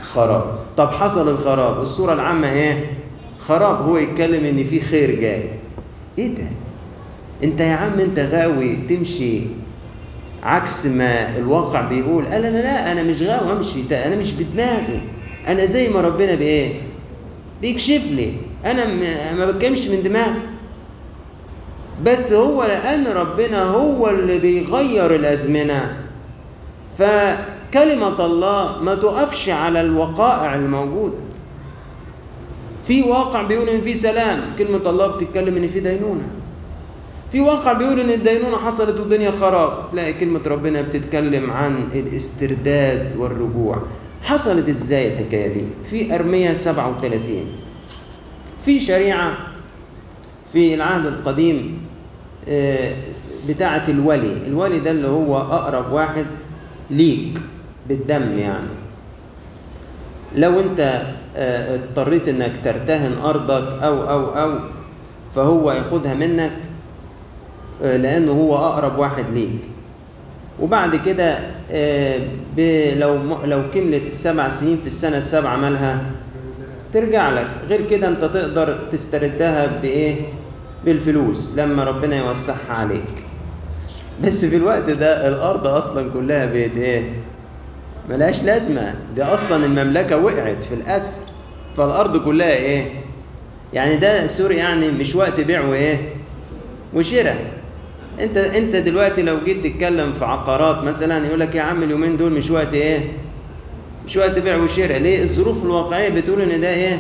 خراب. 0.02 0.44
طب 0.78 0.90
حصل 0.92 1.30
الخراب 1.30 1.82
الصورة 1.82 2.14
العامة 2.14 2.52
إيه؟ 2.52 2.86
خراب 3.40 3.82
هو 3.82 3.98
يتكلم 3.98 4.46
إن 4.46 4.64
فيه 4.64 4.82
خير 4.82 5.20
جاي. 5.20 5.44
إيه 6.18 6.28
ده؟ 6.28 6.44
أنت 7.44 7.60
يا 7.60 7.74
عم 7.74 8.00
أنت 8.00 8.20
غاوي 8.20 8.76
تمشي 8.90 9.42
عكس 10.44 10.86
ما 10.86 11.38
الواقع 11.38 11.82
بيقول. 11.82 12.26
قال 12.26 12.46
أنا 12.46 12.58
لا 12.58 12.92
أنا 12.92 13.04
مش 13.04 13.22
غاوي 13.22 13.52
امشي 13.52 13.82
ده 13.82 14.08
أنا 14.08 14.16
مش 14.16 14.34
بدماغي. 14.34 15.02
أنا 15.48 15.66
زي 15.66 15.90
ما 15.90 16.02
ربنا 16.02 16.36
بإيه؟ 16.36 16.74
بيكشف 17.62 18.02
لي. 18.12 18.34
أنا 18.66 18.86
ما 19.36 19.52
بتكلمش 19.52 19.88
من 19.88 20.04
دماغي. 20.04 20.40
بس 22.06 22.34
هو 22.34 22.64
لأن 22.64 23.08
ربنا 23.08 23.64
هو 23.64 24.10
اللي 24.10 24.38
بيغير 24.38 25.16
الأزمنة. 25.16 25.98
فكلمة 26.98 28.26
الله 28.26 28.82
ما 28.82 28.96
تقفش 28.96 29.50
على 29.50 29.82
الوقائع 29.82 30.56
الموجودة. 30.56 31.18
في 32.88 33.04
واقع 33.04 33.42
بيقول 33.42 33.70
إن 33.70 33.82
في 33.82 33.96
سلام 33.96 34.42
كلمة 34.60 34.90
الله 34.90 35.08
بتتكلم 35.08 35.56
إن 35.58 35.68
في 35.68 35.80
دينونة. 35.80 36.28
في 37.32 37.42
واقع 37.42 37.74
بيقول 37.74 38.00
إن 38.00 38.10
الدينونة 38.10 38.58
حصلت 38.58 39.00
والدنيا 39.00 39.32
خراب 39.32 39.92
تلاقي 39.92 40.14
كلمة 40.14 40.42
ربنا 40.48 40.82
بتتكلم 40.82 41.52
عن 41.52 41.90
الاسترداد 41.94 43.16
والرجوع. 43.18 43.82
حصلت 44.24 44.70
إزاي 44.70 45.14
الحكاية 45.14 45.48
دي؟ 45.54 45.62
في 45.90 46.16
ارميا 46.16 46.54
37 46.54 47.46
في 48.66 48.80
شريعة 48.80 49.38
في 50.54 50.74
العهد 50.74 51.06
القديم 51.06 51.82
بتاعة 53.50 53.84
الولي. 53.90 54.34
الولي 54.48 54.80
ده 54.80 54.92
اللي 54.92 55.08
هو 55.08 55.38
أقرب 55.38 55.92
واحد 55.92 56.26
ليك 56.90 57.42
بالدم 57.90 58.38
يعني. 58.38 58.68
لو 60.36 60.60
أنت 60.60 61.02
اضطريت 61.36 62.28
إنك 62.28 62.52
ترتهن 62.64 63.18
أرضك 63.24 63.84
أو 63.84 64.10
أو 64.10 64.26
أو 64.26 64.60
فهو 65.36 65.72
ياخدها 65.72 66.14
منك 66.14 66.52
لأنه 67.82 68.32
هو 68.32 68.56
أقرب 68.56 69.00
واحد 69.00 69.26
ليك. 69.34 69.62
وبعد 70.60 70.96
كده 70.96 71.40
لو 72.96 73.18
لو 73.46 73.70
كملت 73.74 74.08
السبع 74.08 74.50
سنين 74.50 74.78
في 74.78 74.88
السنة 74.88 75.18
السابعة 75.18 75.56
مالها 75.56 76.02
ترجع 76.94 77.30
لك. 77.30 77.48
غير 77.70 77.88
كده 77.88 78.08
أنت 78.08 78.26
تقدر 78.26 78.80
تستردها 78.92 79.80
بإيه؟ 79.82 80.16
بالفلوس 80.88 81.52
لما 81.58 81.84
ربنا 81.84 82.18
يوسعها 82.18 82.74
عليك. 82.74 83.24
بس 84.24 84.46
في 84.46 84.56
الوقت 84.56 84.90
ده 84.90 85.28
الأرض 85.28 85.68
أصلا 85.68 86.10
كلها 86.14 86.46
بقت 86.46 86.78
إيه؟ 86.78 87.02
ملهاش 88.10 88.44
لازمة. 88.44 88.96
دي 89.16 89.24
أصلا 89.24 89.66
المملكة 89.66 90.18
وقعت 90.18 90.64
في 90.64 90.74
الأسر. 90.76 91.22
فالأرض 91.78 92.18
كلها 92.18 92.52
إيه؟ 92.52 92.92
يعني 93.74 93.96
ده 93.96 94.28
سوري 94.28 94.56
يعني 94.56 94.92
مش 94.92 95.16
وقت 95.16 95.40
بيع 95.40 95.62
وايه 95.62 96.10
وشراء 96.94 97.38
أنت 98.20 98.38
أنت 98.38 98.76
دلوقتي 98.76 99.22
لو 99.22 99.38
جيت 99.46 99.64
تتكلم 99.68 100.14
في 100.14 100.26
عقارات 100.26 100.84
مثلا 100.84 101.28
يقول 101.28 101.40
لك 101.40 101.56
يا 101.56 101.62
عم 101.62 101.84
اليومين 101.84 102.18
دول 102.18 102.32
مش 102.32 102.50
وقت 102.50 102.74
إيه؟ 102.74 103.12
مش 104.08 104.18
وقت 104.18 104.40
بيع 104.40 104.56
وشراء. 104.58 104.98
ليه؟ 104.98 105.24
الظروف 105.24 105.64
الواقعية 105.66 106.10
بتقول 106.10 106.42
إن 106.42 106.62
ده 106.62 106.70
إيه؟ 106.70 107.00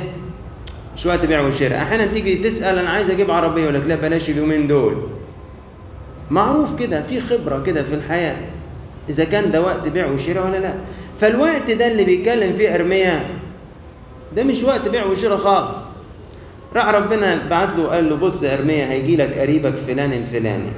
وقت 1.06 1.26
بيع 1.26 1.42
وشراء 1.42 1.78
أحيانا 1.82 2.06
تيجي 2.06 2.36
تسأل 2.36 2.78
أنا 2.80 2.90
عايز 2.90 3.10
أجيب 3.10 3.32
عربية 3.32 3.62
يقول 3.62 3.74
لك 3.74 3.84
لا 3.88 3.96
بلاش 3.96 4.30
اليومين 4.30 4.68
دول. 4.68 4.96
معروف 6.30 6.76
كده 6.80 7.02
في 7.02 7.22
خبرة 7.22 7.64
كده 7.64 7.84
في 7.84 7.94
الحياة 7.94 8.36
إذا 9.10 9.24
كان 9.24 9.52
ده 9.52 9.62
وقت 9.62 9.88
بيع 9.88 10.06
وشراء 10.08 10.46
ولا 10.48 10.58
لا. 10.58 10.74
فالوقت 11.22 11.72
ده 11.72 11.88
اللي 11.92 12.04
بيتكلم 12.04 12.54
فيه 12.58 12.76
إرميا 12.76 13.26
ده 14.36 14.44
مش 14.44 14.64
وقت 14.64 14.88
بيع 14.88 15.06
وشراء 15.06 15.38
خالص. 15.38 15.72
راح 16.76 16.90
ربنا 16.90 17.48
بعت 17.50 17.70
له 17.78 17.88
قال 17.88 18.10
له 18.10 18.16
بص 18.16 18.44
يا 18.44 18.54
إرميا 18.54 18.92
هيجي 18.92 19.16
لك 19.16 19.38
قريبك 19.38 19.76
فلان 19.76 20.14
الفلاني 20.14 20.70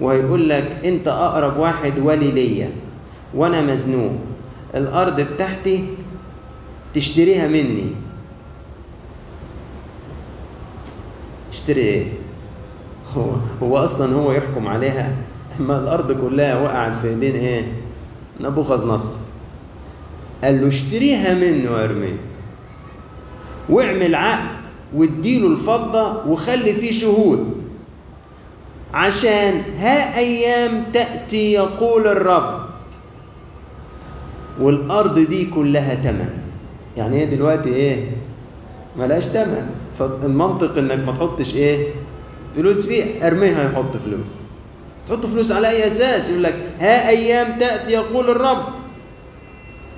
وهيقول 0.00 0.48
لك 0.48 0.76
أنت 0.84 1.08
أقرب 1.08 1.56
واحد 1.56 1.98
ولي 1.98 2.30
ليا 2.30 2.70
وأنا 3.34 3.62
مزنوق. 3.62 4.12
الأرض 4.74 5.20
بتاعتي 5.20 5.84
تشتريها 6.94 7.48
مني. 7.48 7.92
اشتري 11.68 11.86
إيه؟ 11.86 12.06
هو 13.16 13.30
هو 13.62 13.78
أصلا 13.78 14.14
هو 14.14 14.32
يحكم 14.32 14.68
عليها. 14.68 15.12
اما 15.60 15.78
الأرض 15.78 16.12
كلها 16.20 16.60
وقعت 16.60 16.96
في 16.96 17.08
إيدين 17.08 17.34
إيه؟ 17.34 17.62
نبوخذ 18.40 18.86
نصر. 18.88 19.16
قال 20.44 20.60
له 20.60 20.68
اشتريها 20.68 21.34
منه 21.34 21.70
وارميه 21.70 22.16
واعمل 23.68 24.14
عقد 24.14 24.68
واديله 24.94 25.46
الفضة 25.46 26.26
وخلي 26.26 26.72
فيه 26.72 26.90
شهود. 26.90 27.62
عشان 28.94 29.62
ها 29.78 30.18
أيام 30.18 30.84
تأتي 30.92 31.52
يقول 31.52 32.06
الرب. 32.06 32.60
والأرض 34.60 35.18
دي 35.18 35.44
كلها 35.44 35.94
تمن. 35.94 36.30
يعني 36.96 37.16
هي 37.16 37.26
دلوقتي 37.26 37.68
إيه؟ 37.68 38.04
ملهاش 38.96 39.26
تمن. 39.26 39.70
فالمنطق 39.98 40.78
إنك 40.78 40.98
ما 41.06 41.12
تحطش 41.12 41.54
إيه؟ 41.54 41.88
فلوس 42.56 42.86
فيها 42.86 43.26
ارميها 43.26 43.64
يحط 43.64 43.96
فلوس. 43.96 44.28
تحط 45.06 45.26
فلوس 45.26 45.52
على 45.52 45.68
أي 45.68 45.86
أساس؟ 45.86 46.28
يقول 46.30 46.42
لك 46.42 46.54
ها 46.80 47.08
أيام 47.08 47.58
تأتي 47.58 47.92
يقول 47.92 48.30
الرب. 48.30 48.64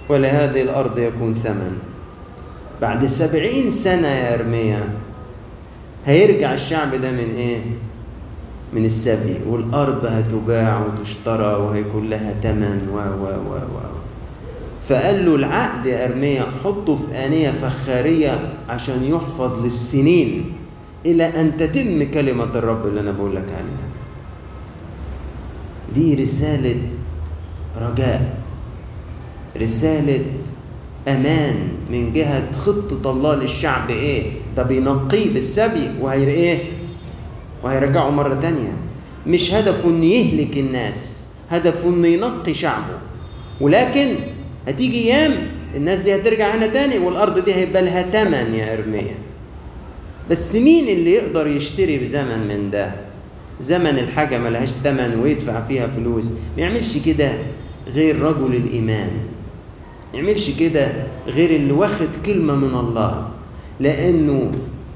ولهذه 0.08 0.62
الأرض 0.62 0.98
يكون 0.98 1.34
ثمن. 1.34 1.78
بعد 2.80 3.06
سبعين 3.06 3.70
سنة 3.70 4.08
يا 4.08 4.34
إرميا 4.34 4.88
هيرجع 6.06 6.54
الشعب 6.54 6.94
ده 6.94 7.10
من 7.10 7.34
إيه؟ 7.36 7.60
من 8.72 8.84
السبي. 8.84 9.36
والأرض 9.48 10.06
هتباع 10.06 10.86
وتشترى 10.86 11.54
وهيكون 11.54 12.10
لها 12.10 12.34
تمن 12.42 12.88
و 12.92 12.96
و 12.96 13.26
و 13.26 13.54
و 13.54 13.99
فقال 14.90 15.26
له 15.26 15.34
العقد 15.34 15.86
يا 15.86 16.04
أرميا 16.08 16.46
حطه 16.64 16.96
في 16.96 17.26
آنية 17.26 17.50
فخارية 17.50 18.52
عشان 18.68 19.04
يحفظ 19.04 19.64
للسنين 19.64 20.52
إلى 21.06 21.24
أن 21.40 21.56
تتم 21.56 22.10
كلمة 22.10 22.44
الرب 22.44 22.86
اللي 22.86 23.00
أنا 23.00 23.10
بقول 23.10 23.36
لك 23.36 23.44
عليها 23.44 23.88
دي 25.94 26.14
رسالة 26.14 26.76
رجاء 27.80 28.38
رسالة 29.60 30.20
أمان 31.08 31.56
من 31.90 32.12
جهة 32.12 32.52
خطة 32.52 33.10
الله 33.10 33.34
للشعب 33.34 33.90
إيه؟ 33.90 34.32
ده 34.56 34.62
بينقيه 34.62 35.34
بالسبي 35.34 35.90
وهي 36.00 36.28
إيه؟ 36.28 36.58
وهيرجعه 37.62 38.10
مرة 38.10 38.34
تانية 38.34 38.72
مش 39.26 39.54
هدفه 39.54 39.88
إنه 39.88 40.04
يهلك 40.04 40.58
الناس 40.58 41.24
هدفه 41.50 41.88
إنه 41.88 42.08
ينقي 42.08 42.54
شعبه 42.54 42.98
ولكن 43.60 44.14
هتيجي 44.68 44.98
أيام 44.98 45.32
الناس 45.74 46.00
دي 46.00 46.14
هترجع 46.16 46.54
هنا 46.56 46.66
تاني 46.66 46.98
والارض 46.98 47.38
دي 47.44 47.54
هيبقى 47.54 47.82
لها 47.82 48.02
تمن 48.02 48.54
يا 48.54 48.74
ارميا. 48.74 49.14
بس 50.30 50.54
مين 50.54 50.88
اللي 50.88 51.10
يقدر 51.12 51.46
يشتري 51.46 51.98
بزمن 51.98 52.48
من 52.48 52.70
ده؟ 52.70 52.92
زمن 53.60 53.98
الحاجة 53.98 54.38
ملهاش 54.38 54.72
تمن 54.84 55.18
ويدفع 55.22 55.60
فيها 55.62 55.86
فلوس. 55.86 56.26
ما 56.26 56.62
يعملش 56.62 56.98
كده 56.98 57.32
غير 57.88 58.20
رجل 58.20 58.54
الإيمان. 58.56 59.10
ما 60.12 60.18
يعملش 60.18 60.50
كده 60.50 60.88
غير 61.26 61.50
اللي 61.50 61.72
واخد 61.72 62.08
كلمة 62.26 62.54
من 62.54 62.74
الله. 62.74 63.28
لأنه 63.80 64.52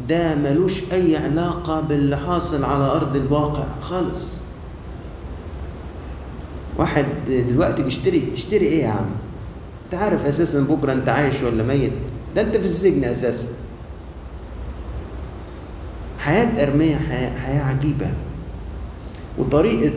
ده 0.08 0.34
ملوش 0.34 0.72
أي 0.92 1.16
علاقة 1.16 1.80
باللي 1.80 2.16
حاصل 2.16 2.64
على 2.64 2.84
أرض 2.84 3.16
الواقع 3.16 3.64
خالص. 3.80 4.32
واحد 6.78 7.06
دلوقتي 7.28 7.82
بيشتري 7.82 8.20
تشتري 8.20 8.66
إيه 8.66 8.82
يا 8.82 8.88
عم؟ 8.88 9.06
انت 9.94 10.02
عارف 10.02 10.26
أساسا 10.26 10.60
بكرة 10.60 10.92
أنت 10.92 11.08
عايش 11.08 11.42
ولا 11.42 11.62
ميت؟ 11.62 11.92
ده 12.36 12.42
أنت 12.42 12.56
في 12.56 12.64
السجن 12.64 13.04
أساسا. 13.04 13.46
حياة 16.18 16.62
أرمية 16.62 16.96
حياة, 16.96 17.38
حياة 17.38 17.62
عجيبة. 17.62 18.06
وطريقة 19.38 19.92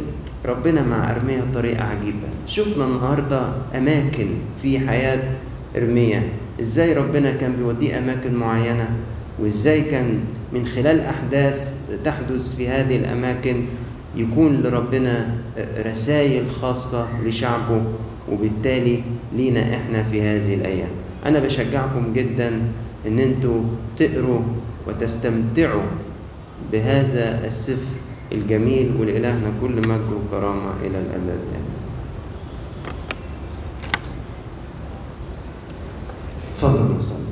ربنا 0.45 0.81
مع 0.83 1.11
أرمية 1.11 1.43
طريقة 1.53 1.83
عجيبة. 1.83 2.27
شفنا 2.47 2.85
النهاردة 2.85 3.41
أماكن 3.77 4.27
في 4.61 4.79
حياة 4.79 5.19
أرمية. 5.77 6.29
إزاي 6.59 6.93
ربنا 6.93 7.31
كان 7.31 7.55
بيوديه 7.55 7.97
أماكن 7.97 8.33
معينة؟ 8.33 8.89
وإزاي 9.39 9.81
كان 9.81 10.19
من 10.53 10.65
خلال 10.65 10.99
أحداث 11.01 11.73
تحدث 12.05 12.55
في 12.55 12.67
هذه 12.67 12.95
الأماكن 12.95 13.65
يكون 14.15 14.61
لربنا 14.61 15.35
رسائل 15.85 16.51
خاصة 16.51 17.07
لشعبه؟ 17.25 17.83
وبالتالي 18.32 19.03
لينا 19.36 19.75
إحنا 19.75 20.03
في 20.03 20.21
هذه 20.21 20.53
الأيام. 20.53 20.89
أنا 21.25 21.39
بشجعكم 21.39 22.13
جدا 22.13 22.61
إن 23.07 23.19
أنتوا 23.19 23.61
تقروا 23.97 24.41
وتستمتعوا 24.88 25.88
بهذا 26.71 27.45
السفر 27.45 27.95
الجميل 28.32 28.91
ولإلهنا 28.99 29.51
كل 29.61 29.75
مجد 29.75 30.09
وكرامة 30.13 30.71
إلى 30.82 30.97
الأبد. 30.97 31.39
تفضل 36.55 36.97
نصلي 36.97 37.28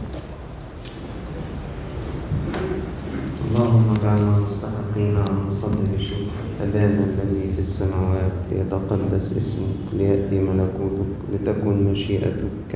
اللهم 3.51 3.85
اجعلنا 3.99 4.37
مستحقين 4.45 5.17
بشكر 5.63 6.15
أبانا 6.63 7.05
الذي 7.05 7.53
في 7.53 7.59
السماوات 7.59 8.31
ليتقدس 8.51 9.37
اسمك 9.37 9.93
ليأتي 9.93 10.39
ملكوتك 10.39 11.11
لتكن 11.33 11.83
مشيئتك. 11.91 12.67